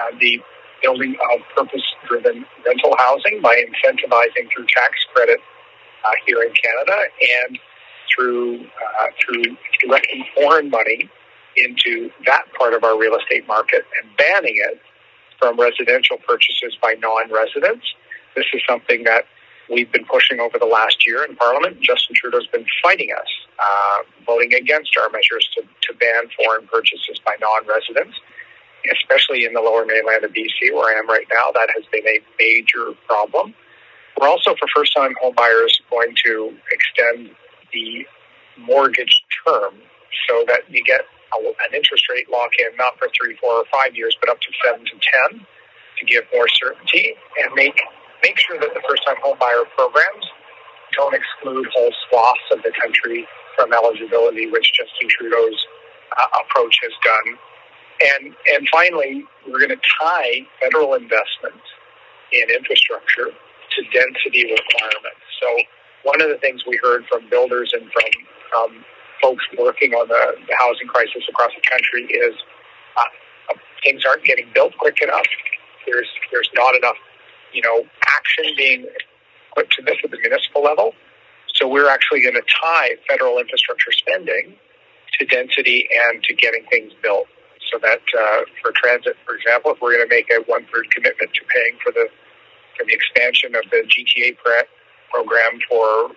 uh, 0.00 0.16
the 0.20 0.40
building 0.82 1.16
of 1.32 1.40
purpose-driven 1.56 2.44
rental 2.66 2.94
housing 2.98 3.40
by 3.40 3.54
incentivizing 3.54 4.48
through 4.54 4.66
tax 4.66 4.94
credit 5.14 5.38
uh, 6.04 6.10
here 6.26 6.42
in 6.42 6.52
Canada 6.52 7.02
and 7.46 7.58
through 8.14 8.60
uh, 8.60 9.06
through 9.20 9.56
directing 9.82 10.24
foreign 10.36 10.70
money 10.70 11.08
into 11.56 12.10
that 12.26 12.44
part 12.58 12.74
of 12.74 12.84
our 12.84 12.98
real 12.98 13.16
estate 13.16 13.46
market 13.46 13.84
and 14.02 14.16
banning 14.16 14.56
it 14.56 14.80
from 15.38 15.58
residential 15.58 16.16
purchases 16.26 16.76
by 16.82 16.94
non-residents. 17.00 17.86
This 18.36 18.46
is 18.52 18.60
something 18.68 19.04
that 19.04 19.24
we've 19.74 19.90
been 19.92 20.04
pushing 20.06 20.40
over 20.40 20.58
the 20.58 20.66
last 20.66 21.06
year 21.06 21.24
in 21.24 21.36
Parliament. 21.36 21.80
Justin 21.80 22.14
Trudeau's 22.14 22.46
been 22.46 22.64
fighting 22.82 23.10
us, 23.12 23.28
uh, 23.58 23.98
voting 24.24 24.54
against 24.54 24.96
our 24.96 25.10
measures 25.10 25.48
to, 25.54 25.62
to 25.62 25.98
ban 25.98 26.30
foreign 26.38 26.66
purchases 26.66 27.20
by 27.26 27.34
non-residents, 27.40 28.16
especially 28.94 29.44
in 29.44 29.52
the 29.52 29.60
lower 29.60 29.84
mainland 29.84 30.24
of 30.24 30.30
BC, 30.32 30.72
where 30.72 30.94
I 30.94 30.98
am 30.98 31.08
right 31.08 31.26
now. 31.32 31.50
That 31.52 31.68
has 31.74 31.84
been 31.90 32.06
a 32.06 32.20
major 32.38 32.94
problem. 33.06 33.54
We're 34.20 34.28
also, 34.28 34.54
for 34.54 34.68
first-time 34.74 35.14
homebuyers, 35.22 35.74
going 35.90 36.14
to 36.24 36.54
extend 36.70 37.34
the 37.72 38.06
mortgage 38.56 39.24
term 39.46 39.74
so 40.28 40.44
that 40.46 40.62
you 40.68 40.82
get 40.84 41.02
an 41.34 41.74
interest 41.74 42.08
rate 42.08 42.30
lock 42.30 42.50
in 42.60 42.76
not 42.76 42.96
for 42.98 43.08
three, 43.10 43.36
four, 43.40 43.50
or 43.50 43.64
five 43.72 43.96
years, 43.96 44.16
but 44.20 44.30
up 44.30 44.40
to 44.40 44.48
seven 44.64 44.84
to 44.86 44.92
ten 44.92 45.44
to 45.98 46.04
give 46.06 46.22
more 46.32 46.46
certainty 46.48 47.14
and 47.42 47.52
make 47.54 47.80
make 48.24 48.38
sure 48.40 48.58
that 48.58 48.72
the 48.72 48.82
first 48.88 49.04
time 49.06 49.16
home 49.22 49.36
buyer 49.38 49.68
programs 49.76 50.24
don't 50.96 51.14
exclude 51.14 51.68
whole 51.76 51.92
swaths 52.08 52.48
of 52.52 52.62
the 52.64 52.72
country 52.80 53.28
from 53.56 53.72
eligibility, 53.72 54.48
which 54.50 54.72
Justin 54.72 55.08
Trudeau's 55.12 55.60
uh, 56.16 56.40
approach 56.40 56.74
has 56.82 56.92
done. 57.04 57.28
And 58.00 58.34
and 58.56 58.68
finally, 58.72 59.24
we're 59.46 59.60
going 59.60 59.76
to 59.76 59.84
tie 60.00 60.46
federal 60.60 60.94
investment 60.94 61.60
in 62.32 62.50
infrastructure 62.50 63.30
to 63.30 63.78
density 63.92 64.50
requirements. 64.50 65.24
So 65.40 65.48
one 66.04 66.20
of 66.20 66.28
the 66.28 66.38
things 66.38 66.62
we 66.66 66.78
heard 66.82 67.04
from 67.10 67.28
builders 67.30 67.72
and 67.74 67.90
from, 67.92 68.10
from 68.50 68.84
folks 69.22 69.44
working 69.58 69.94
on 69.94 70.08
the, 70.08 70.36
the 70.48 70.56
housing 70.58 70.88
crisis 70.88 71.22
across 71.28 71.52
the 71.54 71.64
country 71.68 72.04
is 72.06 72.34
uh, 72.96 73.54
things 73.84 74.02
aren't 74.08 74.24
getting 74.24 74.46
built 74.54 74.76
quick 74.78 75.00
enough. 75.02 75.26
There's 75.86 76.08
there's 76.32 76.50
not 76.54 76.74
enough, 76.76 76.96
you 77.54 77.62
know, 77.62 77.84
action 78.06 78.44
being 78.56 78.86
put 79.56 79.70
to 79.70 79.82
this 79.82 79.96
at 80.02 80.10
the 80.10 80.18
municipal 80.18 80.62
level. 80.62 80.92
So 81.54 81.68
we're 81.68 81.88
actually 81.88 82.22
going 82.22 82.34
to 82.34 82.42
tie 82.42 82.96
federal 83.08 83.38
infrastructure 83.38 83.92
spending 83.92 84.56
to 85.18 85.26
density 85.26 85.88
and 86.10 86.22
to 86.24 86.34
getting 86.34 86.64
things 86.70 86.92
built. 87.02 87.26
So 87.70 87.78
that 87.78 88.02
uh, 88.18 88.42
for 88.60 88.72
transit, 88.74 89.16
for 89.24 89.34
example, 89.36 89.72
if 89.72 89.80
we're 89.80 89.94
going 89.96 90.06
to 90.08 90.14
make 90.14 90.26
a 90.30 90.42
one 90.50 90.66
third 90.72 90.90
commitment 90.90 91.32
to 91.32 91.42
paying 91.46 91.78
for 91.82 91.92
the 91.92 92.08
for 92.76 92.84
the 92.84 92.92
expansion 92.92 93.54
of 93.54 93.62
the 93.70 93.86
GTA 93.86 94.36
program 95.10 95.58
for 95.70 96.10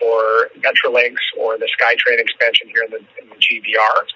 for 0.00 0.48
Metrolinx 0.56 1.16
or 1.38 1.58
the 1.58 1.68
SkyTrain 1.68 2.18
expansion 2.18 2.68
here 2.72 2.84
in 2.84 2.90
the, 2.90 3.00
in 3.20 3.28
the 3.28 3.36
GVR. 3.36 4.08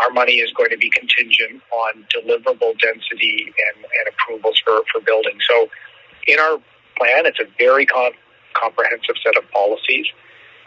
Our 0.00 0.10
money 0.10 0.40
is 0.40 0.52
going 0.52 0.70
to 0.70 0.76
be 0.76 0.90
contingent 0.90 1.62
on 1.72 2.06
deliverable 2.12 2.78
density 2.80 3.52
and, 3.52 3.84
for, 4.66 4.82
for 4.92 5.00
building. 5.00 5.38
So, 5.48 5.70
in 6.26 6.38
our 6.38 6.58
plan, 6.98 7.24
it's 7.24 7.38
a 7.38 7.46
very 7.56 7.86
com- 7.86 8.18
comprehensive 8.54 9.14
set 9.22 9.38
of 9.38 9.48
policies. 9.52 10.06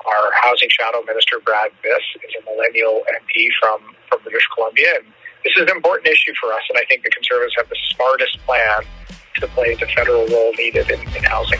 Our 0.05 0.31
housing 0.41 0.69
shadow 0.71 1.03
minister, 1.03 1.39
Brad 1.43 1.71
Vis, 1.83 2.05
is 2.23 2.31
a 2.39 2.45
millennial 2.49 3.03
MP 3.11 3.49
from, 3.59 3.93
from 4.07 4.23
British 4.23 4.47
Columbia. 4.55 5.03
And 5.03 5.05
this 5.43 5.53
is 5.57 5.63
an 5.63 5.75
important 5.75 6.07
issue 6.07 6.33
for 6.39 6.53
us, 6.53 6.61
and 6.69 6.79
I 6.79 6.85
think 6.87 7.03
the 7.03 7.09
Conservatives 7.09 7.53
have 7.57 7.67
the 7.67 7.77
smartest 7.93 8.39
plan 8.45 8.87
to 9.35 9.47
play 9.47 9.75
the 9.75 9.87
federal 9.87 10.25
role 10.27 10.53
needed 10.57 10.89
in, 10.89 11.01
in 11.15 11.23
housing. 11.23 11.59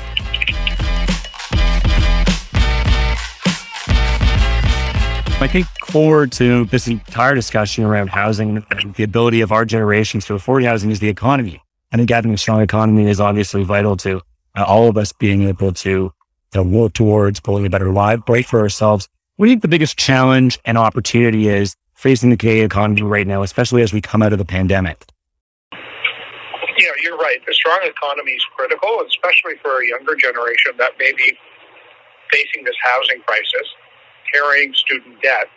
I 5.42 5.48
think 5.48 5.68
core 5.80 6.28
to 6.28 6.66
this 6.66 6.88
entire 6.88 7.34
discussion 7.34 7.86
around 7.86 8.10
housing 8.10 8.66
and 8.70 8.94
the 8.96 9.04
ability 9.04 9.40
of 9.40 9.54
our 9.54 9.64
generations 9.64 10.26
to 10.26 10.34
afford 10.34 10.66
housing 10.66 10.92
is 10.92 11.00
the 11.00 11.08
economy. 11.08 11.62
I 11.92 11.98
think 11.98 12.10
having 12.10 12.34
a 12.34 12.38
strong 12.38 12.62
economy 12.62 13.10
is 13.10 13.20
obviously 13.20 13.64
vital 13.64 13.98
to 13.98 14.22
uh, 14.56 14.64
all 14.64 14.90
of 14.90 14.98
us 14.98 15.12
being 15.12 15.44
able 15.44 15.72
to 15.74 15.90
you 15.90 16.14
know, 16.56 16.64
work 16.64 16.94
towards 16.94 17.40
building 17.40 17.66
a 17.66 17.70
better 17.70 17.92
life, 17.92 18.20
break 18.26 18.46
for 18.46 18.60
ourselves. 18.60 19.08
You 19.38 19.48
think 19.48 19.62
the 19.62 19.68
biggest 19.68 19.98
challenge 19.98 20.60
and 20.66 20.78
opportunity 20.78 21.48
is 21.48 21.76
facing 21.96 22.30
the 22.30 22.38
Canadian 22.38 22.66
economy 22.66 23.02
right 23.02 23.26
now, 23.26 23.42
especially 23.42 23.82
as 23.82 23.94
we 23.94 24.02
come 24.02 24.22
out 24.22 24.34
of 24.34 24.40
the 24.40 24.46
pandemic? 24.46 25.06
Yeah, 25.72 26.92
you're 27.04 27.18
right. 27.18 27.38
A 27.50 27.54
strong 27.54 27.80
economy 27.84 28.32
is 28.32 28.46
critical, 28.56 29.02
especially 29.08 29.56
for 29.62 29.82
a 29.82 29.88
younger 29.88 30.16
generation 30.16 30.74
that 30.78 30.92
may 31.00 31.12
be 31.14 31.38
facing 32.32 32.64
this 32.64 32.76
housing 32.84 33.22
crisis 33.26 33.68
carrying 34.32 34.74
student 34.74 35.22
debt. 35.22 35.48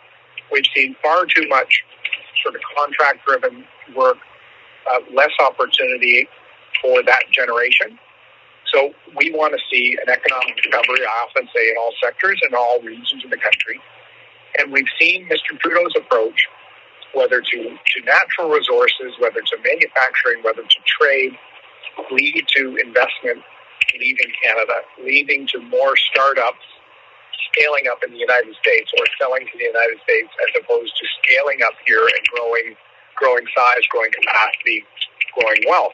We've 0.51 0.65
seen 0.75 0.95
far 1.03 1.25
too 1.25 1.47
much 1.47 1.83
sort 2.41 2.55
of 2.55 2.61
contract 2.75 3.25
driven 3.25 3.65
work, 3.95 4.17
uh, 4.91 4.99
less 5.13 5.31
opportunity 5.39 6.27
for 6.81 7.03
that 7.03 7.23
generation. 7.31 7.99
So 8.73 8.93
we 9.15 9.31
want 9.31 9.53
to 9.53 9.59
see 9.71 9.97
an 10.01 10.09
economic 10.09 10.57
recovery, 10.65 11.05
I 11.05 11.27
often 11.27 11.47
say, 11.55 11.69
in 11.69 11.75
all 11.77 11.93
sectors 12.03 12.39
and 12.43 12.55
all 12.55 12.81
regions 12.81 13.23
of 13.23 13.29
the 13.29 13.37
country. 13.37 13.79
And 14.59 14.71
we've 14.71 14.89
seen 14.99 15.29
Mr. 15.29 15.59
Trudeau's 15.59 15.93
approach, 15.97 16.47
whether 17.13 17.41
to, 17.41 17.59
to 17.59 17.97
natural 18.05 18.49
resources, 18.49 19.13
whether 19.19 19.41
to 19.41 19.57
manufacturing, 19.63 20.43
whether 20.43 20.63
to 20.63 20.79
trade, 20.85 21.33
lead 22.11 22.45
to 22.57 22.77
investment 22.77 23.43
leaving 23.99 24.31
Canada, 24.43 24.81
leading 25.03 25.47
to 25.47 25.59
more 25.69 25.95
startups 25.97 26.65
scaling 27.53 27.85
up 27.91 28.01
in 28.05 28.13
the 28.13 28.19
United 28.19 28.53
States 28.57 28.91
or 28.97 29.05
selling 29.21 29.45
to 29.45 29.55
the 29.57 29.65
United 29.69 29.99
States 30.03 30.29
as 30.41 30.51
opposed 30.63 30.93
to 30.97 31.05
scaling 31.21 31.61
up 31.65 31.73
here 31.85 32.01
and 32.05 32.23
growing, 32.33 32.75
growing 33.15 33.45
size, 33.55 33.83
growing 33.89 34.11
capacity, 34.11 34.85
growing 35.37 35.63
wealth. 35.67 35.93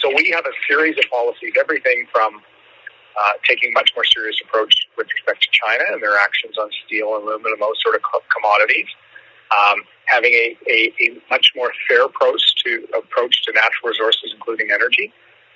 So 0.00 0.12
we 0.14 0.30
have 0.30 0.46
a 0.46 0.54
series 0.68 0.96
of 0.98 1.10
policies, 1.10 1.52
everything 1.58 2.06
from 2.12 2.40
uh, 3.18 3.32
taking 3.48 3.72
much 3.72 3.90
more 3.96 4.04
serious 4.04 4.36
approach 4.44 4.74
with 4.96 5.08
respect 5.14 5.42
to 5.42 5.48
China 5.50 5.84
and 5.92 6.02
their 6.02 6.16
actions 6.16 6.56
on 6.56 6.70
steel, 6.86 7.16
aluminum, 7.16 7.58
those 7.58 7.80
sort 7.82 7.96
of 7.96 8.02
commodities. 8.30 8.86
Um, 9.50 9.80
having 10.04 10.32
a, 10.32 10.56
a, 10.68 10.92
a, 11.00 11.22
much 11.30 11.52
more 11.56 11.72
fair 11.88 12.04
approach 12.04 12.54
to 12.64 12.86
approach 12.96 13.42
to 13.44 13.52
natural 13.52 13.88
resources, 13.88 14.30
including 14.34 14.68
energy. 14.70 15.10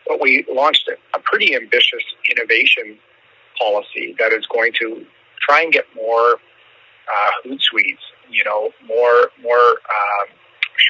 But 0.08 0.20
we 0.20 0.46
launched 0.50 0.88
a, 0.88 0.96
a 1.16 1.20
pretty 1.20 1.54
ambitious 1.54 2.02
innovation 2.30 2.98
policy 3.60 4.16
that 4.18 4.32
is 4.32 4.46
going 4.46 4.72
to 4.80 5.04
try 5.40 5.62
and 5.62 5.72
get 5.72 5.84
more 5.94 6.36
uh, 6.36 7.30
Hootsuites, 7.44 8.04
you 8.30 8.44
know, 8.44 8.70
more 8.86 9.30
more 9.42 9.68
um, 9.68 10.28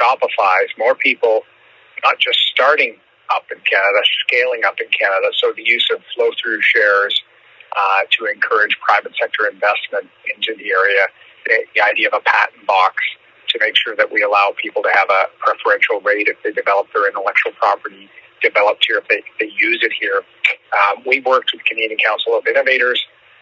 Shopify's, 0.00 0.70
more 0.78 0.94
people, 0.94 1.42
not 2.04 2.18
just 2.18 2.38
starting 2.52 2.96
up 3.30 3.44
in 3.50 3.58
Canada, 3.64 4.00
scaling 4.26 4.62
up 4.64 4.76
in 4.80 4.88
Canada. 4.90 5.28
So 5.40 5.52
the 5.56 5.64
use 5.64 5.88
of 5.94 6.02
flow 6.14 6.30
through 6.40 6.60
shares 6.62 7.14
uh, 7.76 8.04
to 8.18 8.26
encourage 8.26 8.76
private 8.84 9.12
sector 9.20 9.46
investment 9.46 10.10
into 10.28 10.54
the 10.58 10.70
area, 10.70 11.06
the, 11.46 11.64
the 11.74 11.80
idea 11.80 12.08
of 12.08 12.14
a 12.14 12.24
patent 12.24 12.66
box 12.66 12.96
to 13.48 13.58
make 13.60 13.76
sure 13.76 13.96
that 13.96 14.10
we 14.10 14.22
allow 14.22 14.52
people 14.60 14.82
to 14.82 14.90
have 14.92 15.08
a 15.10 15.28
preferential 15.38 16.00
rate 16.00 16.28
if 16.28 16.36
they 16.42 16.52
develop 16.52 16.88
their 16.92 17.08
intellectual 17.08 17.52
property 17.52 18.08
developed 18.42 18.84
here, 18.86 18.98
if 18.98 19.08
they, 19.08 19.22
they 19.38 19.50
use 19.52 19.80
it 19.82 19.92
here. 19.98 20.22
Um, 20.72 21.04
we 21.06 21.20
worked 21.20 21.52
with 21.52 21.64
Canadian 21.64 21.98
Council 22.04 22.36
of 22.36 22.46
Innovators. 22.46 23.00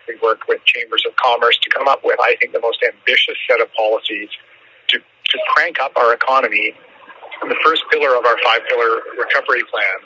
We 0.09 0.19
worked 0.23 0.49
with 0.49 0.63
Chambers 0.65 1.05
of 1.07 1.15
Commerce 1.17 1.59
to 1.63 1.71
come 1.71 1.89
up 1.89 2.01
with, 2.05 2.19
I 2.21 2.37
think, 2.41 2.53
the 2.53 2.61
most 2.61 2.83
ambitious 2.83 3.37
set 3.49 3.61
of 3.61 3.73
policies 3.73 4.29
to, 5.31 5.39
crank 5.55 5.77
up 5.81 5.93
our 5.97 6.15
economy 6.15 6.75
the 7.49 7.57
first 7.65 7.83
pillar 7.91 8.17
of 8.17 8.25
our 8.27 8.37
five 8.45 8.61
pillar 8.69 9.01
recovery 9.17 9.63
plan 9.71 9.99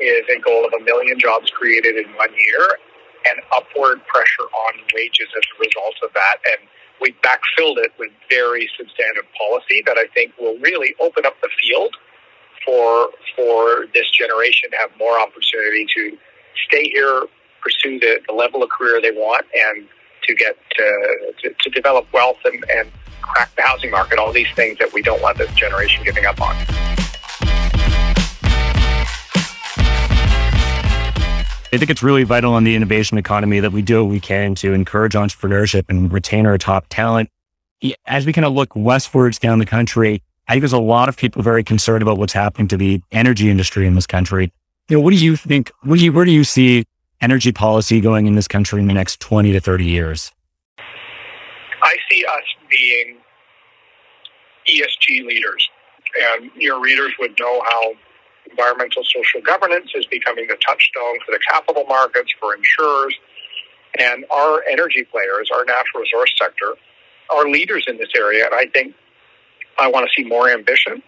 is 0.00 0.24
a 0.28 0.38
goal 0.40 0.66
of 0.66 0.72
a 0.78 0.84
million 0.84 1.18
jobs 1.18 1.50
created 1.50 1.96
in 1.96 2.12
one 2.14 2.32
year 2.36 2.78
and 3.26 3.40
upward 3.52 4.04
pressure 4.06 4.44
on 4.68 4.74
wages 4.94 5.28
as 5.36 5.44
a 5.56 5.60
result 5.60 5.94
of 6.02 6.12
that. 6.12 6.36
And 6.50 6.68
we 7.00 7.12
backfilled 7.22 7.78
it 7.78 7.92
with 7.98 8.10
very 8.28 8.68
substantive 8.76 9.24
policy 9.38 9.82
that 9.86 9.96
I 9.96 10.06
think 10.14 10.36
will 10.38 10.58
really 10.58 10.94
open 11.00 11.24
up 11.24 11.40
the 11.40 11.48
field 11.62 11.94
for 12.64 13.10
for 13.36 13.86
this 13.94 14.10
generation 14.10 14.70
to 14.70 14.76
have 14.76 14.90
more 14.98 15.18
opportunity 15.18 15.86
to 15.96 16.18
stay 16.68 16.90
here, 16.90 17.22
pursue 17.62 17.98
the, 17.98 18.20
the 18.28 18.34
level 18.34 18.62
of 18.62 18.70
career 18.70 19.00
they 19.00 19.10
want, 19.10 19.46
and 19.54 19.86
to 20.26 20.34
get 20.34 20.56
to, 20.76 21.32
to, 21.42 21.54
to 21.60 21.70
develop 21.70 22.06
wealth 22.12 22.38
and, 22.44 22.64
and 22.70 22.90
crack 23.26 23.54
the 23.56 23.62
housing 23.62 23.90
market, 23.90 24.18
all 24.18 24.32
these 24.32 24.50
things 24.54 24.78
that 24.78 24.92
we 24.92 25.02
don't 25.02 25.20
want 25.22 25.38
this 25.38 25.52
generation 25.54 26.02
giving 26.04 26.24
up 26.24 26.40
on. 26.40 26.54
I 31.74 31.76
think 31.76 31.90
it's 31.90 32.04
really 32.04 32.22
vital 32.22 32.56
in 32.56 32.62
the 32.62 32.76
innovation 32.76 33.18
economy 33.18 33.58
that 33.58 33.72
we 33.72 33.82
do 33.82 34.04
what 34.04 34.10
we 34.10 34.20
can 34.20 34.54
to 34.56 34.72
encourage 34.72 35.14
entrepreneurship 35.14 35.86
and 35.88 36.12
retain 36.12 36.46
our 36.46 36.56
top 36.56 36.86
talent. 36.88 37.30
As 38.06 38.24
we 38.24 38.32
kind 38.32 38.44
of 38.44 38.52
look 38.52 38.76
westwards 38.76 39.40
down 39.40 39.58
the 39.58 39.66
country, 39.66 40.22
I 40.46 40.52
think 40.52 40.62
there's 40.62 40.72
a 40.72 40.78
lot 40.78 41.08
of 41.08 41.16
people 41.16 41.42
very 41.42 41.64
concerned 41.64 42.02
about 42.02 42.16
what's 42.16 42.32
happening 42.32 42.68
to 42.68 42.76
the 42.76 43.02
energy 43.10 43.50
industry 43.50 43.88
in 43.88 43.96
this 43.96 44.06
country. 44.06 44.52
You 44.88 44.98
know, 44.98 45.00
what 45.00 45.10
do 45.10 45.16
you 45.16 45.34
think? 45.34 45.72
Do 45.84 45.94
you, 45.94 46.12
where 46.12 46.24
do 46.24 46.30
you 46.30 46.44
see 46.44 46.84
energy 47.20 47.50
policy 47.50 48.00
going 48.00 48.26
in 48.26 48.36
this 48.36 48.46
country 48.46 48.80
in 48.80 48.86
the 48.86 48.94
next 48.94 49.18
20 49.18 49.50
to 49.52 49.60
30 49.60 49.84
years? 49.84 50.30
I 51.94 51.96
see 52.10 52.24
us 52.24 52.42
being 52.68 53.18
ESG 54.68 55.26
leaders. 55.26 55.68
And 56.20 56.50
your 56.56 56.80
readers 56.80 57.12
would 57.18 57.38
know 57.38 57.62
how 57.68 57.92
environmental 58.50 59.02
social 59.04 59.40
governance 59.40 59.90
is 59.94 60.06
becoming 60.06 60.46
the 60.46 60.56
touchstone 60.66 61.18
for 61.24 61.32
the 61.32 61.40
capital 61.48 61.84
markets, 61.88 62.32
for 62.40 62.54
insurers. 62.54 63.14
And 63.98 64.24
our 64.30 64.62
energy 64.70 65.04
players, 65.04 65.50
our 65.54 65.64
natural 65.64 66.02
resource 66.02 66.34
sector, 66.40 66.74
are 67.30 67.48
leaders 67.48 67.84
in 67.88 67.96
this 67.98 68.10
area. 68.16 68.46
And 68.46 68.54
I 68.54 68.66
think 68.66 68.94
I 69.78 69.88
want 69.88 70.08
to 70.08 70.22
see 70.22 70.26
more 70.26 70.50
ambition. 70.50 71.02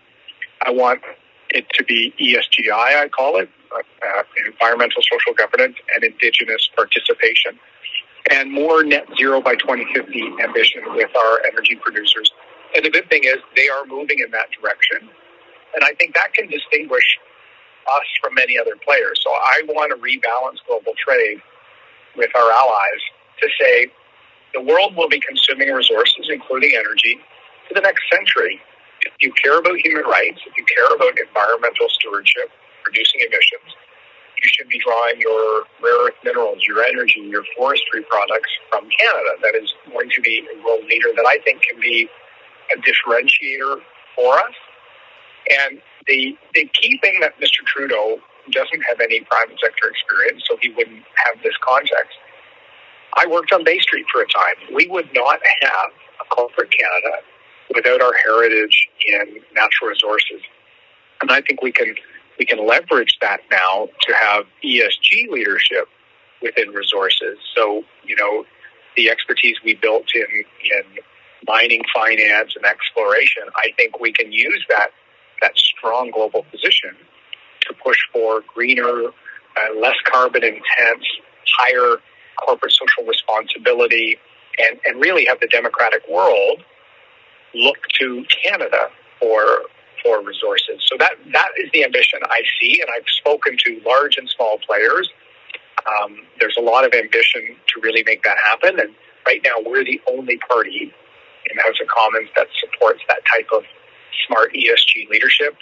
I 0.64 0.70
want 0.70 1.02
it 1.50 1.66
to 1.74 1.84
be 1.84 2.12
ESGI, 2.20 3.02
I 3.02 3.08
call 3.08 3.38
it, 3.38 3.48
uh, 3.72 4.22
environmental 4.46 5.02
social 5.02 5.34
governance 5.34 5.76
and 5.94 6.04
indigenous 6.04 6.68
participation 6.74 7.58
and 8.30 8.52
more 8.52 8.82
net 8.82 9.06
zero 9.18 9.40
by 9.40 9.54
2050 9.56 10.42
ambition 10.42 10.82
with 10.94 11.10
our 11.16 11.42
energy 11.46 11.76
producers. 11.80 12.30
And 12.74 12.84
the 12.84 12.90
good 12.90 13.08
thing 13.08 13.24
is 13.24 13.36
they 13.54 13.68
are 13.68 13.84
moving 13.86 14.18
in 14.18 14.30
that 14.32 14.48
direction. 14.60 15.08
And 15.74 15.84
I 15.84 15.92
think 15.98 16.14
that 16.14 16.32
can 16.34 16.48
distinguish 16.48 17.18
us 17.86 18.06
from 18.22 18.34
many 18.34 18.58
other 18.58 18.74
players. 18.84 19.20
So 19.22 19.30
I 19.30 19.62
want 19.68 19.92
to 19.94 19.98
rebalance 19.98 20.58
global 20.66 20.92
trade 20.98 21.40
with 22.16 22.30
our 22.34 22.50
allies 22.50 23.02
to 23.40 23.48
say 23.60 23.86
the 24.54 24.62
world 24.62 24.96
will 24.96 25.08
be 25.08 25.20
consuming 25.20 25.70
resources, 25.70 26.28
including 26.30 26.72
energy, 26.74 27.20
for 27.68 27.74
the 27.74 27.80
next 27.82 28.02
century. 28.12 28.60
If 29.04 29.12
you 29.20 29.32
care 29.32 29.58
about 29.58 29.76
human 29.84 30.04
rights, 30.04 30.40
if 30.46 30.54
you 30.56 30.64
care 30.64 30.90
about 30.96 31.18
environmental 31.18 31.88
stewardship, 31.90 32.50
reducing 32.86 33.20
emissions, 33.20 33.70
you 34.42 34.48
should 34.52 34.68
be 34.68 34.78
drawing 34.78 35.20
your 35.20 35.64
rare 35.82 36.06
earth 36.06 36.14
minerals, 36.24 36.58
your 36.66 36.84
energy, 36.84 37.20
your 37.20 37.44
forestry 37.56 38.02
products 38.02 38.50
from 38.70 38.88
Canada. 38.98 39.30
That 39.42 39.54
is 39.54 39.72
going 39.92 40.10
to 40.10 40.20
be 40.20 40.46
a 40.54 40.64
world 40.64 40.84
leader 40.84 41.08
that 41.16 41.26
I 41.26 41.38
think 41.44 41.62
can 41.62 41.80
be 41.80 42.08
a 42.72 42.76
differentiator 42.80 43.80
for 44.14 44.38
us. 44.38 44.54
And 45.62 45.80
the 46.06 46.36
the 46.54 46.68
key 46.74 46.98
thing 47.02 47.20
that 47.20 47.38
Mr. 47.40 47.64
Trudeau 47.66 48.18
doesn't 48.50 48.82
have 48.88 49.00
any 49.00 49.20
private 49.20 49.58
sector 49.62 49.88
experience, 49.88 50.44
so 50.48 50.56
he 50.60 50.70
wouldn't 50.70 51.04
have 51.14 51.42
this 51.42 51.54
context. 51.66 52.16
I 53.16 53.26
worked 53.26 53.52
on 53.52 53.64
Bay 53.64 53.78
Street 53.80 54.06
for 54.12 54.22
a 54.22 54.26
time. 54.26 54.74
We 54.74 54.86
would 54.88 55.08
not 55.14 55.40
have 55.62 55.90
a 56.20 56.24
corporate 56.34 56.70
Canada 56.70 57.22
without 57.74 58.00
our 58.02 58.12
heritage 58.24 58.88
in 59.06 59.40
natural 59.54 59.90
resources. 59.90 60.40
And 61.22 61.30
I 61.30 61.40
think 61.40 61.62
we 61.62 61.72
can 61.72 61.94
we 62.38 62.44
can 62.44 62.66
leverage 62.66 63.16
that 63.20 63.40
now 63.50 63.88
to 64.02 64.14
have 64.14 64.44
ESG 64.64 65.28
leadership 65.30 65.88
within 66.42 66.70
resources. 66.70 67.38
So, 67.56 67.82
you 68.04 68.16
know, 68.16 68.44
the 68.96 69.10
expertise 69.10 69.56
we 69.64 69.74
built 69.74 70.06
in, 70.14 70.44
in 70.64 70.82
mining 71.46 71.82
finance 71.94 72.54
and 72.56 72.64
exploration, 72.64 73.44
I 73.56 73.72
think 73.76 74.00
we 74.00 74.12
can 74.12 74.32
use 74.32 74.64
that, 74.68 74.88
that 75.42 75.52
strong 75.56 76.10
global 76.10 76.44
position 76.50 76.96
to 77.62 77.74
push 77.74 77.98
for 78.12 78.42
greener, 78.54 79.06
uh, 79.06 79.80
less 79.80 79.96
carbon 80.10 80.44
intense, 80.44 81.04
higher 81.58 81.96
corporate 82.36 82.72
social 82.72 83.04
responsibility, 83.06 84.18
and, 84.58 84.78
and 84.84 85.00
really 85.00 85.26
have 85.26 85.40
the 85.40 85.48
democratic 85.48 86.02
world 86.08 86.62
look 87.54 87.76
to 87.98 88.24
Canada 88.44 88.88
for 89.20 89.62
for 90.06 90.22
resources. 90.22 90.80
So 90.86 90.96
that 90.98 91.14
that 91.32 91.48
is 91.58 91.70
the 91.72 91.84
ambition 91.84 92.20
I 92.24 92.42
see, 92.60 92.80
and 92.80 92.90
I've 92.94 93.08
spoken 93.18 93.56
to 93.64 93.80
large 93.84 94.16
and 94.16 94.28
small 94.30 94.58
players. 94.66 95.10
Um, 95.86 96.18
there's 96.40 96.56
a 96.58 96.62
lot 96.62 96.84
of 96.84 96.92
ambition 96.94 97.56
to 97.68 97.80
really 97.80 98.02
make 98.04 98.22
that 98.24 98.36
happen, 98.44 98.78
and 98.80 98.94
right 99.26 99.40
now 99.44 99.56
we're 99.64 99.84
the 99.84 100.00
only 100.08 100.38
party 100.48 100.92
in 101.50 101.56
the 101.56 101.62
House 101.62 101.80
of 101.80 101.88
Commons 101.88 102.28
that 102.36 102.46
supports 102.60 103.00
that 103.08 103.20
type 103.32 103.48
of 103.54 103.62
smart 104.26 104.52
ESG 104.54 105.08
leadership 105.10 105.56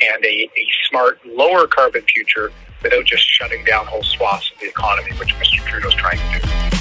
and 0.00 0.24
a, 0.24 0.28
a 0.28 0.66
smart 0.88 1.18
lower 1.26 1.66
carbon 1.66 2.02
future 2.02 2.52
without 2.82 3.04
just 3.04 3.26
shutting 3.26 3.64
down 3.64 3.86
whole 3.86 4.02
swaths 4.02 4.50
of 4.52 4.60
the 4.60 4.68
economy, 4.68 5.12
which 5.18 5.34
Mr. 5.34 5.64
Trudeau 5.66 5.88
is 5.88 5.94
trying 5.94 6.18
to 6.18 6.40
do. 6.40 6.79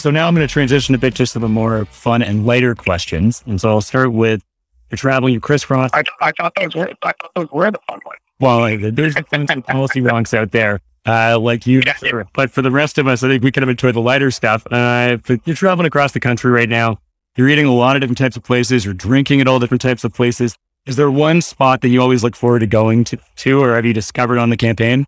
So 0.00 0.10
now 0.10 0.26
I'm 0.26 0.34
going 0.34 0.46
to 0.46 0.52
transition 0.52 0.94
a 0.94 0.98
bit 0.98 1.14
to 1.16 1.26
some 1.26 1.42
of 1.42 1.48
the 1.50 1.52
more 1.52 1.84
fun 1.86 2.22
and 2.22 2.46
lighter 2.46 2.74
questions. 2.74 3.42
And 3.46 3.60
so 3.60 3.68
I'll 3.68 3.80
start 3.80 4.12
with 4.12 4.42
you're 4.90 4.96
traveling, 4.96 5.34
you 5.34 5.40
crisscross. 5.40 5.90
I, 5.92 6.02
I 6.20 6.32
thought 6.32 6.52
those 6.58 6.74
were 6.74 6.90
I 7.02 7.12
thought 7.12 7.30
those 7.36 7.48
were 7.52 7.70
the 7.70 7.78
fun 7.86 8.00
ones. 8.04 8.18
Well, 8.40 8.60
like, 8.60 8.80
there's 8.94 9.14
some 9.28 9.62
policy 9.62 10.00
wonks 10.00 10.32
out 10.32 10.50
there, 10.50 10.80
uh, 11.06 11.38
like 11.38 11.66
you. 11.66 11.82
Yeah. 11.84 12.22
But 12.32 12.50
for 12.50 12.62
the 12.62 12.70
rest 12.70 12.96
of 12.98 13.06
us, 13.06 13.22
I 13.22 13.28
think 13.28 13.44
we 13.44 13.52
kind 13.52 13.62
of 13.62 13.68
enjoy 13.68 13.92
the 13.92 14.00
lighter 14.00 14.30
stuff. 14.30 14.66
Uh, 14.70 15.18
you're 15.44 15.56
traveling 15.56 15.86
across 15.86 16.12
the 16.12 16.20
country 16.20 16.50
right 16.50 16.68
now. 16.68 16.98
You're 17.36 17.48
eating 17.48 17.66
a 17.66 17.72
lot 17.72 17.96
of 17.96 18.00
different 18.00 18.18
types 18.18 18.36
of 18.36 18.42
places. 18.42 18.84
You're 18.84 18.94
drinking 18.94 19.40
at 19.40 19.46
all 19.46 19.58
different 19.58 19.82
types 19.82 20.04
of 20.04 20.12
places. 20.12 20.56
Is 20.86 20.96
there 20.96 21.10
one 21.10 21.42
spot 21.42 21.82
that 21.82 21.88
you 21.88 22.00
always 22.00 22.24
look 22.24 22.34
forward 22.34 22.60
to 22.60 22.66
going 22.66 23.04
to, 23.04 23.18
to 23.36 23.62
or 23.62 23.76
have 23.76 23.84
you 23.84 23.92
discovered 23.92 24.38
on 24.38 24.50
the 24.50 24.56
campaign? 24.56 25.06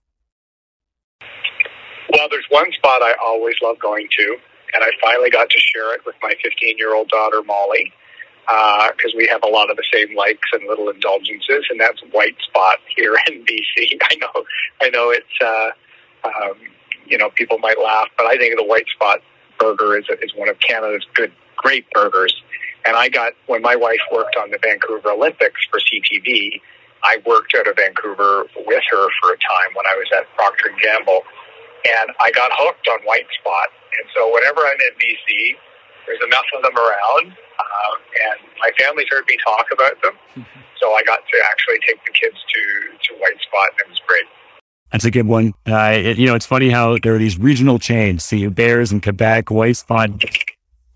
Well, 2.12 2.28
there's 2.30 2.46
one 2.50 2.70
spot 2.72 3.02
I 3.02 3.14
always 3.24 3.56
love 3.62 3.78
going 3.78 4.06
to, 4.18 4.36
and 4.74 4.84
I 4.84 4.90
finally 5.00 5.30
got 5.30 5.50
to 5.50 5.58
share 5.58 5.94
it 5.94 6.04
with 6.06 6.14
my 6.22 6.34
15 6.42 6.78
year 6.78 6.94
old 6.94 7.08
daughter 7.08 7.42
Molly 7.42 7.92
because 8.46 9.14
uh, 9.14 9.16
we 9.16 9.28
have 9.28 9.42
a 9.44 9.48
lot 9.48 9.70
of 9.70 9.76
the 9.76 9.84
same 9.92 10.16
likes 10.16 10.48
and 10.52 10.66
little 10.66 10.88
indulgences, 10.88 11.64
and 11.70 11.80
that's 11.80 12.00
White 12.10 12.36
Spot 12.42 12.78
here 12.96 13.16
in 13.30 13.44
BC. 13.44 13.98
I 14.02 14.14
know, 14.16 14.44
I 14.80 14.88
know 14.90 15.10
it's 15.10 15.26
uh, 15.42 15.70
um, 16.24 16.54
you 17.06 17.18
know 17.18 17.30
people 17.30 17.58
might 17.58 17.78
laugh, 17.78 18.08
but 18.16 18.26
I 18.26 18.36
think 18.36 18.56
the 18.56 18.64
White 18.64 18.88
Spot 18.94 19.20
burger 19.58 19.96
is 19.96 20.06
is 20.22 20.32
one 20.34 20.48
of 20.48 20.58
Canada's 20.60 21.06
good 21.14 21.32
great 21.56 21.88
burgers. 21.92 22.34
And 22.84 22.96
I 22.96 23.08
got, 23.08 23.32
when 23.46 23.62
my 23.62 23.76
wife 23.76 24.00
worked 24.12 24.34
on 24.36 24.50
the 24.50 24.58
Vancouver 24.60 25.12
Olympics 25.12 25.60
for 25.70 25.78
CTV, 25.78 26.60
I 27.04 27.18
worked 27.26 27.54
out 27.56 27.68
of 27.68 27.76
Vancouver 27.76 28.44
with 28.66 28.82
her 28.90 29.06
for 29.20 29.32
a 29.32 29.38
time 29.38 29.70
when 29.74 29.86
I 29.86 29.94
was 29.94 30.08
at 30.16 30.26
Procter 30.36 30.70
& 30.76 30.82
Gamble. 30.82 31.22
And 31.82 32.10
I 32.20 32.30
got 32.32 32.50
hooked 32.54 32.88
on 32.88 33.00
White 33.04 33.26
Spot. 33.40 33.68
And 33.98 34.08
so 34.14 34.32
whenever 34.32 34.60
I'm 34.60 34.80
in 34.80 34.94
BC, 34.98 35.56
there's 36.06 36.22
enough 36.26 36.46
of 36.56 36.62
them 36.62 36.76
around. 36.76 37.36
Uh, 37.58 37.94
and 38.30 38.38
my 38.58 38.70
family's 38.78 39.06
heard 39.10 39.24
me 39.26 39.36
talk 39.44 39.66
about 39.72 40.00
them. 40.02 40.46
So 40.82 40.94
I 40.94 41.02
got 41.04 41.20
to 41.32 41.38
actually 41.48 41.78
take 41.86 42.04
the 42.04 42.10
kids 42.10 42.34
to, 42.34 43.14
to 43.14 43.20
White 43.20 43.40
Spot, 43.40 43.68
and 43.70 43.86
it 43.86 43.90
was 43.90 44.00
great. 44.04 44.24
That's 44.90 45.04
a 45.04 45.12
good 45.12 45.28
one. 45.28 45.54
Uh, 45.64 45.92
it, 45.94 46.18
you 46.18 46.26
know, 46.26 46.34
it's 46.34 46.44
funny 46.44 46.70
how 46.70 46.98
there 47.00 47.14
are 47.14 47.18
these 47.18 47.38
regional 47.38 47.78
chains. 47.78 48.24
See, 48.24 48.48
Bears 48.48 48.90
in 48.90 49.00
Quebec, 49.00 49.52
White 49.52 49.76
Spot. 49.76 50.10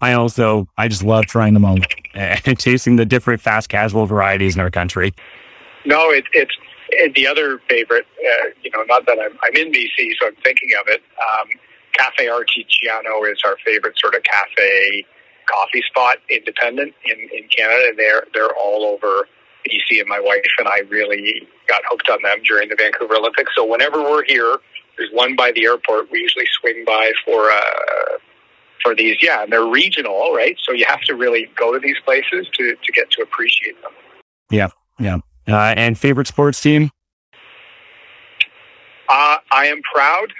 I 0.00 0.12
also, 0.14 0.66
I 0.76 0.88
just 0.88 1.04
love 1.04 1.26
trying 1.26 1.54
them 1.54 1.64
all 1.64 1.78
and 2.14 2.58
tasting 2.58 2.96
the 2.96 3.06
different 3.06 3.40
fast 3.40 3.68
casual 3.68 4.06
varieties 4.06 4.56
in 4.56 4.60
our 4.60 4.72
country. 4.72 5.14
No, 5.84 6.10
it, 6.10 6.24
it's 6.32 6.54
it, 6.96 7.14
the 7.14 7.26
other 7.26 7.60
favorite. 7.68 8.06
Uh, 8.18 8.48
you 8.62 8.70
know, 8.70 8.82
not 8.88 9.06
that 9.06 9.18
I'm, 9.18 9.36
I'm 9.42 9.54
in 9.56 9.72
BC, 9.72 10.12
so 10.20 10.28
I'm 10.28 10.36
thinking 10.42 10.70
of 10.80 10.88
it. 10.88 11.02
Um, 11.20 11.48
Caffè 11.98 12.28
Artigiano 12.28 13.30
is 13.30 13.38
our 13.44 13.56
favorite 13.64 13.98
sort 13.98 14.14
of 14.14 14.22
cafe 14.22 15.06
coffee 15.46 15.82
spot, 15.86 16.18
independent 16.28 16.94
in, 17.04 17.18
in 17.32 17.48
Canada, 17.48 17.88
and 17.88 17.98
they're 17.98 18.24
they're 18.34 18.54
all 18.54 18.84
over 18.84 19.28
BC. 19.66 20.00
And 20.00 20.08
my 20.08 20.20
wife 20.20 20.44
and 20.58 20.68
I 20.68 20.80
really 20.88 21.46
got 21.68 21.82
hooked 21.88 22.08
on 22.10 22.22
them 22.22 22.42
during 22.44 22.68
the 22.68 22.76
Vancouver 22.76 23.16
Olympics. 23.16 23.52
So 23.56 23.64
whenever 23.64 24.02
we're 24.02 24.24
here, 24.24 24.58
there's 24.96 25.10
one 25.12 25.36
by 25.36 25.52
the 25.52 25.64
airport. 25.64 26.10
We 26.10 26.20
usually 26.20 26.48
swing 26.60 26.84
by 26.86 27.12
for 27.24 27.50
uh, 27.50 28.18
for 28.82 28.94
these. 28.94 29.16
Yeah, 29.22 29.42
and 29.42 29.52
they're 29.52 29.66
regional, 29.66 30.34
right? 30.34 30.56
So 30.62 30.72
you 30.72 30.84
have 30.86 31.00
to 31.02 31.14
really 31.14 31.50
go 31.56 31.72
to 31.72 31.78
these 31.78 31.98
places 32.04 32.46
to 32.54 32.74
to 32.74 32.92
get 32.92 33.10
to 33.12 33.22
appreciate 33.22 33.80
them. 33.82 33.92
Yeah, 34.50 34.68
yeah. 34.98 35.18
Uh, 35.48 35.74
and 35.76 35.98
favorite 35.98 36.26
sports 36.26 36.60
team? 36.60 36.90
Uh, 39.08 39.38
I 39.52 39.66
am 39.66 39.80
proud 39.94 40.32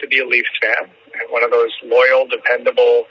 to 0.00 0.06
be 0.08 0.18
a 0.18 0.26
Leafs 0.26 0.50
fan 0.60 0.90
and 1.14 1.30
one 1.30 1.44
of 1.44 1.50
those 1.50 1.70
loyal, 1.84 2.26
dependable 2.26 3.04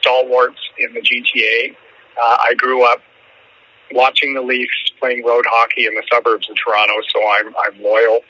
stalwarts 0.00 0.60
in 0.78 0.92
the 0.94 1.00
GTA. 1.00 1.74
Uh, 2.20 2.36
I 2.40 2.54
grew 2.54 2.84
up 2.84 3.00
watching 3.92 4.34
the 4.34 4.42
Leafs 4.42 4.92
playing 5.00 5.24
road 5.24 5.44
hockey 5.48 5.86
in 5.86 5.94
the 5.94 6.02
suburbs 6.12 6.48
of 6.50 6.56
Toronto, 6.56 6.94
so 7.12 7.20
I'm 7.28 7.54
I'm 7.64 7.82
loyal. 7.82 8.20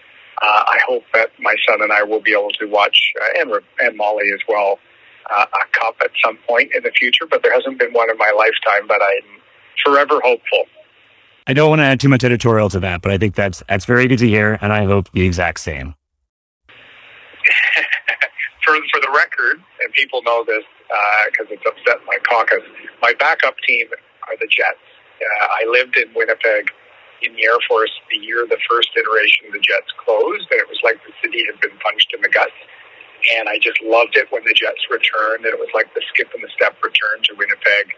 Uh, 0.42 0.64
I 0.66 0.78
hope 0.86 1.04
that 1.14 1.30
my 1.40 1.54
son 1.66 1.80
and 1.82 1.92
I 1.92 2.02
will 2.02 2.20
be 2.20 2.32
able 2.32 2.50
to 2.60 2.66
watch 2.66 3.12
uh, 3.20 3.40
and 3.40 3.52
and 3.80 3.96
Molly 3.96 4.30
as 4.32 4.40
well 4.48 4.78
uh, 5.34 5.46
a 5.46 5.78
cup 5.78 5.96
at 6.02 6.10
some 6.24 6.38
point 6.48 6.72
in 6.74 6.82
the 6.82 6.90
future. 6.90 7.26
But 7.26 7.42
there 7.42 7.52
hasn't 7.52 7.78
been 7.78 7.92
one 7.92 8.10
in 8.10 8.18
my 8.18 8.32
lifetime. 8.36 8.86
But 8.86 9.00
I'm 9.02 9.40
forever 9.84 10.20
hopeful. 10.24 10.64
I 11.46 11.52
don't 11.52 11.70
want 11.70 11.78
to 11.78 11.84
add 11.84 12.00
too 12.00 12.08
much 12.08 12.24
editorial 12.24 12.68
to 12.70 12.80
that, 12.80 13.02
but 13.02 13.12
I 13.12 13.18
think 13.18 13.36
that's 13.36 13.62
that's 13.68 13.84
very 13.84 14.08
good 14.08 14.18
to 14.18 14.26
hear, 14.26 14.58
and 14.60 14.72
I 14.72 14.84
hope 14.84 15.10
the 15.12 15.22
exact 15.22 15.60
same. 15.60 15.94
for 18.66 18.74
for 18.90 19.00
the 19.00 19.12
record, 19.14 19.62
and 19.80 19.92
people 19.92 20.22
know 20.22 20.42
this 20.44 20.64
because 21.30 21.46
uh, 21.46 21.54
it's 21.54 21.62
upset 21.66 22.02
my 22.06 22.18
caucus. 22.28 22.66
My 23.00 23.14
backup 23.18 23.54
team 23.66 23.86
are 24.26 24.36
the 24.40 24.48
Jets. 24.50 24.82
Uh, 25.22 25.46
I 25.62 25.70
lived 25.70 25.96
in 25.96 26.12
Winnipeg 26.14 26.66
in 27.22 27.32
the 27.34 27.44
Air 27.46 27.58
Force 27.68 27.92
the 28.10 28.18
year 28.18 28.44
the 28.50 28.58
first 28.68 28.90
iteration 28.98 29.46
of 29.46 29.52
the 29.52 29.62
Jets 29.62 29.94
closed, 30.04 30.50
and 30.50 30.58
it 30.60 30.68
was 30.68 30.80
like 30.82 30.98
the 31.06 31.14
city 31.22 31.46
had 31.46 31.60
been 31.60 31.78
punched 31.78 32.12
in 32.12 32.20
the 32.22 32.28
guts. 32.28 32.58
And 33.38 33.48
I 33.48 33.58
just 33.58 33.80
loved 33.82 34.14
it 34.14 34.30
when 34.30 34.44
the 34.44 34.52
Jets 34.52 34.82
returned, 34.90 35.46
and 35.46 35.54
it 35.54 35.58
was 35.58 35.70
like 35.74 35.94
the 35.94 36.02
skip 36.12 36.28
and 36.34 36.42
the 36.42 36.50
step 36.54 36.76
return 36.82 37.22
to 37.30 37.34
Winnipeg. 37.34 37.94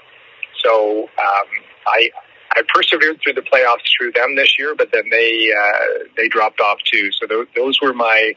So 0.62 1.10
um, 1.18 1.48
I 1.88 2.10
I 2.56 2.62
persevered 2.74 3.20
through 3.22 3.34
the 3.34 3.42
playoffs 3.42 3.84
through 3.96 4.12
them 4.12 4.36
this 4.36 4.58
year, 4.58 4.74
but 4.74 4.90
then 4.92 5.04
they 5.10 5.52
uh, 5.52 6.04
they 6.16 6.28
dropped 6.28 6.60
off 6.60 6.78
too. 6.90 7.10
So 7.12 7.26
th- 7.26 7.48
those 7.56 7.80
were 7.80 7.92
my 7.92 8.34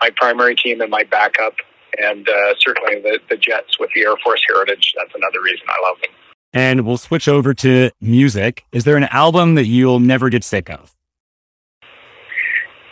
my 0.00 0.10
primary 0.16 0.56
team 0.56 0.80
and 0.80 0.90
my 0.90 1.04
backup, 1.04 1.54
and 1.98 2.28
uh, 2.28 2.54
certainly 2.58 3.00
the 3.00 3.20
the 3.30 3.36
Jets 3.36 3.78
with 3.78 3.90
the 3.94 4.02
Air 4.02 4.16
Force 4.24 4.42
heritage. 4.48 4.94
That's 4.96 5.14
another 5.14 5.40
reason 5.42 5.66
I 5.68 5.88
love 5.88 5.96
them. 6.02 6.10
And 6.54 6.86
we'll 6.86 6.98
switch 6.98 7.28
over 7.28 7.54
to 7.54 7.90
music. 8.00 8.64
Is 8.72 8.84
there 8.84 8.96
an 8.96 9.04
album 9.04 9.54
that 9.54 9.64
you'll 9.64 10.00
never 10.00 10.28
get 10.28 10.44
sick 10.44 10.68
of? 10.68 10.94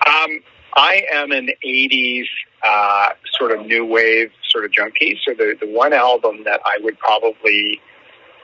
Um, 0.07 0.41
I 0.75 1.05
am 1.13 1.31
an 1.31 1.51
80s 1.65 2.25
uh, 2.63 3.09
sort 3.39 3.53
of 3.53 3.67
new 3.67 3.85
wave 3.85 4.31
sort 4.49 4.65
of 4.65 4.73
junkie. 4.73 5.19
So 5.27 5.35
the, 5.35 5.57
the 5.61 5.67
one 5.67 5.93
album 5.93 6.45
that 6.45 6.61
I 6.65 6.79
would 6.83 6.99
probably 6.99 7.81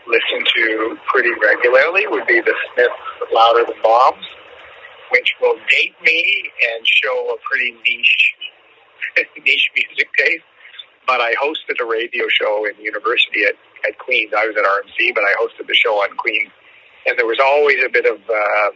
listen 0.07 0.45
to 0.57 0.97
pretty 1.11 1.31
regularly 1.43 2.07
would 2.07 2.27
be 2.27 2.41
the 2.41 2.55
Smiths 2.73 3.33
Louder 3.33 3.65
Than 3.67 3.81
Bombs, 3.83 4.25
which 5.11 5.35
will 5.41 5.57
date 5.69 5.95
me 6.03 6.51
and 6.73 6.87
show 6.87 7.35
a 7.35 7.37
pretty 7.49 7.73
niche 7.85 8.35
niche 9.45 9.71
music 9.75 10.09
taste. 10.17 10.45
But 11.07 11.21
I 11.21 11.35
hosted 11.35 11.79
a 11.81 11.87
radio 11.87 12.27
show 12.29 12.67
in 12.67 12.75
university 12.83 13.45
at 13.45 13.55
at 13.87 13.99
Queens. 13.99 14.33
I 14.37 14.47
was 14.47 14.57
at 14.57 14.65
RMC, 14.65 15.15
but 15.15 15.23
I 15.23 15.35
hosted 15.39 15.67
the 15.67 15.75
show 15.75 15.95
on 16.03 16.17
Queens, 16.17 16.51
and 17.07 17.19
there 17.19 17.27
was 17.27 17.39
always 17.43 17.79
a 17.85 17.89
bit 17.89 18.07
of 18.07 18.19
uh, 18.19 18.71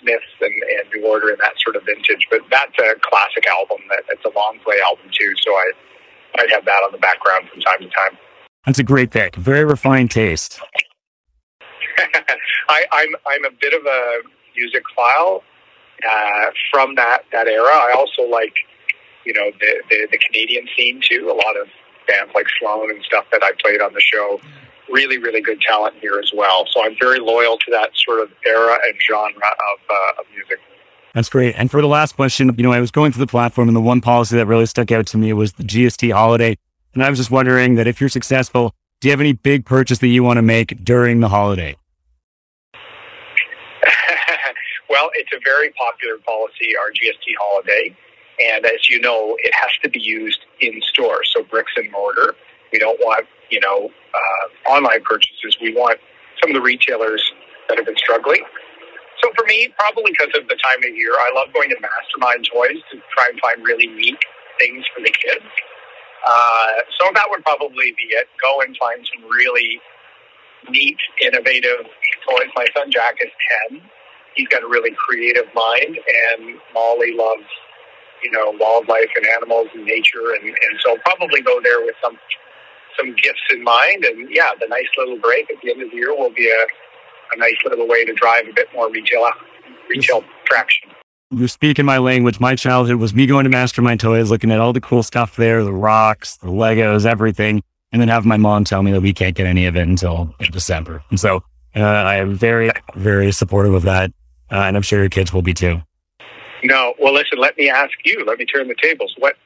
Smiths 0.00 0.34
and, 0.40 0.54
and 0.54 0.90
New 0.92 1.06
Order 1.06 1.30
and 1.30 1.38
that 1.38 1.54
sort 1.62 1.76
of 1.76 1.84
vintage. 1.86 2.26
But 2.30 2.42
that's 2.50 2.74
a 2.78 2.98
classic 3.00 3.46
album. 3.46 3.78
That 3.90 4.02
it's 4.10 4.24
a 4.24 4.34
long 4.34 4.58
play 4.64 4.76
album 4.84 5.06
too. 5.14 5.32
So 5.42 5.50
I 5.54 5.66
I'd 6.38 6.50
have 6.50 6.64
that 6.64 6.82
on 6.82 6.90
the 6.92 6.98
background 6.98 7.48
from 7.50 7.60
time 7.62 7.78
to 7.80 7.90
time. 7.90 8.18
That's 8.66 8.78
a 8.78 8.84
great 8.84 9.10
pick. 9.10 9.36
Very 9.36 9.64
refined 9.64 10.10
taste. 10.10 10.60
I, 12.68 12.84
I'm 12.92 13.14
I'm 13.26 13.44
a 13.44 13.50
bit 13.60 13.74
of 13.74 13.84
a 13.84 14.18
music 14.56 14.82
file 14.96 15.42
uh, 16.10 16.46
from 16.72 16.94
that 16.94 17.24
that 17.32 17.46
era. 17.46 17.70
I 17.70 17.94
also 17.96 18.22
like 18.22 18.54
you 19.24 19.32
know 19.34 19.50
the, 19.60 19.82
the 19.90 20.08
the 20.12 20.18
Canadian 20.18 20.66
scene 20.76 21.00
too. 21.02 21.30
A 21.30 21.36
lot 21.36 21.56
of 21.60 21.68
bands 22.06 22.32
like 22.34 22.46
Sloan 22.58 22.90
and 22.90 23.02
stuff 23.04 23.26
that 23.32 23.42
I 23.42 23.52
played 23.62 23.80
on 23.80 23.92
the 23.92 24.00
show. 24.00 24.40
Really, 24.90 25.16
really 25.18 25.40
good 25.40 25.60
talent 25.62 25.94
here 26.00 26.18
as 26.18 26.30
well. 26.34 26.66
So 26.70 26.84
I'm 26.84 26.94
very 27.00 27.18
loyal 27.18 27.56
to 27.58 27.70
that 27.70 27.90
sort 27.94 28.20
of 28.20 28.30
era 28.46 28.78
and 28.84 28.94
genre 29.08 29.30
of, 29.32 29.78
uh, 29.88 30.20
of 30.20 30.26
music. 30.34 30.58
That's 31.14 31.30
great. 31.30 31.54
And 31.56 31.70
for 31.70 31.80
the 31.80 31.88
last 31.88 32.16
question, 32.16 32.54
you 32.58 32.62
know, 32.62 32.72
I 32.72 32.80
was 32.80 32.90
going 32.90 33.12
through 33.12 33.24
the 33.24 33.30
platform 33.30 33.68
and 33.68 33.76
the 33.76 33.80
one 33.80 34.02
policy 34.02 34.36
that 34.36 34.46
really 34.46 34.66
stuck 34.66 34.92
out 34.92 35.06
to 35.06 35.16
me 35.16 35.32
was 35.32 35.54
the 35.54 35.62
GST 35.62 36.12
holiday. 36.12 36.58
And 36.94 37.02
I 37.02 37.10
was 37.10 37.18
just 37.18 37.30
wondering 37.30 37.74
that 37.74 37.86
if 37.86 38.00
you're 38.00 38.08
successful, 38.08 38.72
do 39.00 39.08
you 39.08 39.12
have 39.12 39.20
any 39.20 39.32
big 39.32 39.64
purchase 39.64 39.98
that 39.98 40.06
you 40.06 40.22
want 40.22 40.38
to 40.38 40.42
make 40.42 40.84
during 40.84 41.20
the 41.20 41.28
holiday? 41.28 41.76
well, 44.88 45.10
it's 45.14 45.30
a 45.34 45.40
very 45.44 45.70
popular 45.72 46.18
policy, 46.24 46.76
our 46.78 46.90
GST 46.90 47.34
holiday. 47.40 47.96
And 48.46 48.64
as 48.64 48.88
you 48.88 49.00
know, 49.00 49.36
it 49.42 49.52
has 49.54 49.70
to 49.82 49.90
be 49.90 50.00
used 50.00 50.40
in 50.60 50.80
store, 50.82 51.22
so 51.24 51.42
bricks 51.42 51.72
and 51.76 51.90
mortar. 51.90 52.34
We 52.72 52.78
don't 52.78 52.98
want, 53.00 53.26
you 53.50 53.60
know, 53.60 53.90
uh, 54.14 54.70
online 54.70 55.02
purchases. 55.02 55.56
We 55.60 55.74
want 55.74 55.98
some 56.40 56.50
of 56.50 56.54
the 56.54 56.60
retailers 56.60 57.22
that 57.68 57.78
have 57.78 57.86
been 57.86 57.96
struggling. 57.96 58.44
So 59.22 59.30
for 59.36 59.46
me, 59.46 59.72
probably 59.78 60.12
because 60.12 60.32
of 60.38 60.48
the 60.48 60.56
time 60.62 60.78
of 60.78 60.96
year, 60.96 61.12
I 61.12 61.32
love 61.34 61.52
going 61.54 61.70
to 61.70 61.76
Mastermind 61.80 62.48
Toys 62.52 62.82
to 62.92 62.98
try 63.14 63.28
and 63.30 63.40
find 63.40 63.64
really 63.64 63.86
neat 63.86 64.18
things 64.58 64.84
for 64.94 65.00
the 65.02 65.10
kids. 65.10 65.44
Uh, 66.26 66.72
so 66.98 67.10
that 67.14 67.26
would 67.28 67.44
probably 67.44 67.92
be 67.92 68.06
it. 68.10 68.28
Go 68.40 68.60
and 68.60 68.76
find 68.76 69.06
some 69.14 69.30
really 69.30 69.80
neat, 70.70 70.98
innovative 71.20 71.86
toys. 72.28 72.48
My 72.56 72.66
son 72.76 72.90
Jack 72.90 73.16
is 73.20 73.30
10. 73.70 73.82
He's 74.34 74.48
got 74.48 74.62
a 74.62 74.66
really 74.66 74.90
creative 74.96 75.46
mind, 75.54 75.98
and 75.98 76.58
Molly 76.74 77.12
loves 77.14 77.44
you 78.24 78.30
know, 78.30 78.56
wildlife 78.58 79.10
and 79.16 79.26
animals 79.36 79.68
and 79.74 79.84
nature. 79.84 80.32
And, 80.40 80.48
and 80.48 80.80
so 80.84 80.96
probably 81.04 81.42
go 81.42 81.60
there 81.62 81.84
with 81.84 81.94
some 82.02 82.18
some 82.98 83.14
gifts 83.16 83.42
in 83.52 83.62
mind. 83.62 84.04
And 84.04 84.28
yeah, 84.30 84.50
the 84.58 84.66
nice 84.66 84.88
little 84.96 85.18
break 85.18 85.50
at 85.50 85.60
the 85.62 85.70
end 85.70 85.82
of 85.82 85.90
the 85.90 85.96
year 85.96 86.16
will 86.16 86.32
be 86.32 86.48
a, 86.48 87.34
a 87.34 87.38
nice 87.38 87.56
little 87.64 87.86
way 87.86 88.04
to 88.04 88.12
drive 88.14 88.48
a 88.48 88.52
bit 88.52 88.68
more 88.74 88.90
retail 88.90 89.28
retail 89.88 90.24
traction. 90.46 90.90
You're 91.34 91.48
speaking 91.48 91.84
my 91.84 91.98
language. 91.98 92.38
My 92.38 92.54
childhood 92.54 92.96
was 92.96 93.12
me 93.12 93.26
going 93.26 93.42
to 93.44 93.50
Mastermind 93.50 93.98
Toys, 93.98 94.30
looking 94.30 94.52
at 94.52 94.60
all 94.60 94.72
the 94.72 94.80
cool 94.80 95.02
stuff 95.02 95.34
there, 95.34 95.64
the 95.64 95.72
rocks, 95.72 96.36
the 96.36 96.46
Legos, 96.46 97.04
everything, 97.04 97.60
and 97.90 98.00
then 98.00 98.08
have 98.08 98.24
my 98.24 98.36
mom 98.36 98.62
tell 98.62 98.84
me 98.84 98.92
that 98.92 99.00
we 99.00 99.12
can't 99.12 99.34
get 99.34 99.46
any 99.46 99.66
of 99.66 99.76
it 99.76 99.88
until 99.88 100.32
December. 100.52 101.02
And 101.10 101.18
so 101.18 101.42
uh, 101.74 101.80
I 101.80 102.16
am 102.16 102.34
very, 102.34 102.70
very 102.94 103.32
supportive 103.32 103.74
of 103.74 103.82
that. 103.82 104.12
Uh, 104.52 104.56
and 104.58 104.76
I'm 104.76 104.82
sure 104.82 105.00
your 105.00 105.08
kids 105.08 105.32
will 105.32 105.42
be 105.42 105.54
too. 105.54 105.82
No. 106.62 106.94
Well, 107.00 107.12
listen, 107.12 107.38
let 107.38 107.58
me 107.58 107.68
ask 107.68 107.92
you, 108.04 108.24
let 108.24 108.38
me 108.38 108.44
turn 108.44 108.68
the 108.68 108.76
tables. 108.80 109.14
What 109.18 109.36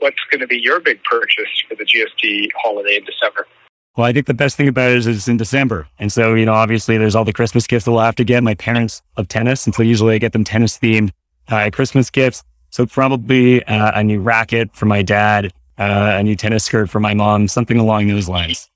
What's 0.00 0.18
going 0.30 0.40
to 0.40 0.46
be 0.46 0.60
your 0.60 0.78
big 0.78 1.02
purchase 1.02 1.48
for 1.68 1.74
the 1.74 1.84
GST 1.84 2.50
holiday 2.62 2.96
in 2.96 3.04
December? 3.04 3.48
Well, 3.96 4.06
I 4.06 4.12
think 4.12 4.26
the 4.26 4.34
best 4.34 4.56
thing 4.56 4.68
about 4.68 4.92
it 4.92 4.98
is 4.98 5.06
it's 5.08 5.26
in 5.26 5.38
December. 5.38 5.88
And 5.98 6.12
so, 6.12 6.34
you 6.34 6.46
know, 6.46 6.52
obviously 6.52 6.98
there's 6.98 7.16
all 7.16 7.24
the 7.24 7.32
Christmas 7.32 7.66
gifts 7.66 7.84
that 7.84 7.90
we'll 7.90 8.00
have 8.00 8.14
to 8.16 8.24
get. 8.24 8.44
My 8.44 8.54
parents 8.54 9.02
love 9.16 9.26
tennis. 9.26 9.66
And 9.66 9.74
so 9.74 9.82
usually 9.82 10.14
I 10.14 10.18
get 10.18 10.32
them 10.32 10.44
tennis 10.44 10.78
themed 10.78 11.10
uh, 11.48 11.70
Christmas 11.72 12.10
gifts. 12.10 12.44
So 12.70 12.86
probably 12.86 13.64
uh, 13.64 13.92
a 13.94 14.04
new 14.04 14.20
racket 14.20 14.74
for 14.74 14.86
my 14.86 15.02
dad, 15.02 15.52
uh, 15.78 16.16
a 16.18 16.22
new 16.22 16.36
tennis 16.36 16.64
skirt 16.64 16.90
for 16.90 17.00
my 17.00 17.14
mom, 17.14 17.48
something 17.48 17.78
along 17.78 18.08
those 18.08 18.28
lines. 18.28 18.70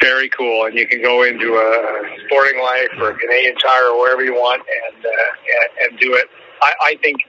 Very 0.00 0.28
cool, 0.28 0.66
and 0.66 0.78
you 0.78 0.86
can 0.86 1.02
go 1.02 1.24
into 1.24 1.54
a 1.54 2.16
Sporting 2.26 2.60
Life 2.62 2.90
or 2.98 3.10
a 3.10 3.18
Canadian 3.18 3.56
Tire 3.56 3.90
or 3.90 3.98
wherever 3.98 4.22
you 4.22 4.34
want 4.34 4.62
and 4.62 5.04
uh, 5.04 5.08
and, 5.08 5.90
and 5.90 6.00
do 6.00 6.14
it. 6.14 6.28
I, 6.62 6.72
I 6.82 6.96
think 7.02 7.22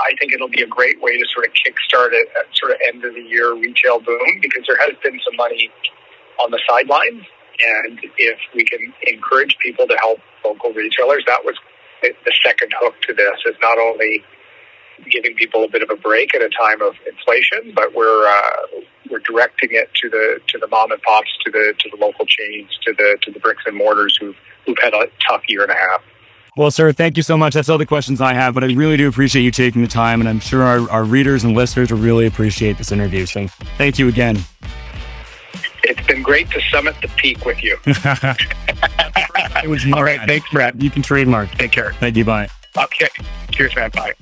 I 0.00 0.12
think 0.18 0.32
it'll 0.32 0.48
be 0.48 0.62
a 0.62 0.66
great 0.66 1.00
way 1.00 1.16
to 1.16 1.26
sort 1.32 1.46
of 1.46 1.52
kickstart 1.52 2.10
it 2.12 2.28
at 2.38 2.54
sort 2.54 2.72
of 2.72 2.78
end 2.86 3.04
of 3.04 3.14
the 3.14 3.22
year 3.22 3.54
retail 3.54 3.98
boom 4.00 4.40
because 4.42 4.64
there 4.68 4.76
has 4.78 4.92
been 5.02 5.18
some 5.24 5.36
money 5.36 5.70
on 6.38 6.50
the 6.50 6.60
sidelines, 6.68 7.24
and 7.64 7.98
if 8.18 8.38
we 8.54 8.64
can 8.64 8.92
encourage 9.06 9.56
people 9.64 9.86
to 9.86 9.96
help 9.98 10.20
local 10.44 10.72
retailers, 10.72 11.24
that 11.26 11.44
was 11.44 11.56
the 12.02 12.32
second 12.44 12.72
hook 12.78 12.94
to 13.02 13.14
this. 13.14 13.38
Is 13.46 13.56
not 13.60 13.78
only 13.78 14.24
giving 15.10 15.34
people 15.34 15.64
a 15.64 15.68
bit 15.68 15.82
of 15.82 15.90
a 15.90 15.96
break 15.96 16.34
at 16.34 16.42
a 16.42 16.48
time 16.48 16.80
of 16.82 16.94
inflation, 17.06 17.72
but 17.74 17.94
we're 17.94 18.26
uh, 18.26 18.80
we're 19.10 19.20
directing 19.20 19.70
it 19.72 19.90
to 20.02 20.08
the 20.08 20.40
to 20.48 20.58
the 20.58 20.66
mom 20.68 20.92
and 20.92 21.02
pops, 21.02 21.30
to 21.44 21.50
the 21.50 21.74
to 21.78 21.90
the 21.90 21.96
local 21.96 22.26
chains, 22.26 22.70
to 22.82 22.92
the 22.92 23.16
to 23.22 23.30
the 23.30 23.40
bricks 23.40 23.62
and 23.66 23.76
mortars 23.76 24.16
who've 24.20 24.36
who've 24.64 24.78
had 24.80 24.94
a 24.94 25.06
tough 25.28 25.42
year 25.48 25.62
and 25.62 25.72
a 25.72 25.76
half. 25.76 26.02
Well, 26.56 26.70
sir, 26.70 26.90
thank 26.92 27.18
you 27.18 27.22
so 27.22 27.36
much. 27.36 27.52
That's 27.52 27.68
all 27.68 27.76
the 27.76 27.84
questions 27.84 28.22
I 28.22 28.32
have, 28.32 28.54
but 28.54 28.64
I 28.64 28.68
really 28.68 28.96
do 28.96 29.08
appreciate 29.08 29.42
you 29.42 29.50
taking 29.50 29.82
the 29.82 29.88
time, 29.88 30.20
and 30.20 30.28
I'm 30.28 30.40
sure 30.40 30.62
our, 30.62 30.90
our 30.90 31.04
readers 31.04 31.44
and 31.44 31.54
listeners 31.54 31.92
will 31.92 31.98
really 31.98 32.26
appreciate 32.26 32.78
this 32.78 32.92
interview. 32.92 33.26
So 33.26 33.46
thank 33.76 33.98
you 33.98 34.08
again. 34.08 34.38
It's 35.88 36.04
been 36.04 36.22
great 36.22 36.50
to 36.50 36.60
summit 36.62 36.96
the 37.00 37.08
peak 37.16 37.44
with 37.44 37.62
you. 37.62 37.78
it 37.86 39.68
was 39.68 39.86
All 39.92 40.02
right. 40.02 40.20
Thanks, 40.26 40.50
Brad. 40.50 40.82
You 40.82 40.90
can 40.90 41.02
trademark. 41.02 41.48
Take 41.52 41.70
care. 41.70 41.92
Thank 41.94 42.16
you. 42.16 42.24
Bye. 42.24 42.48
Okay. 42.76 43.08
Cheers, 43.52 43.76
man. 43.76 43.90
Bye. 43.90 44.14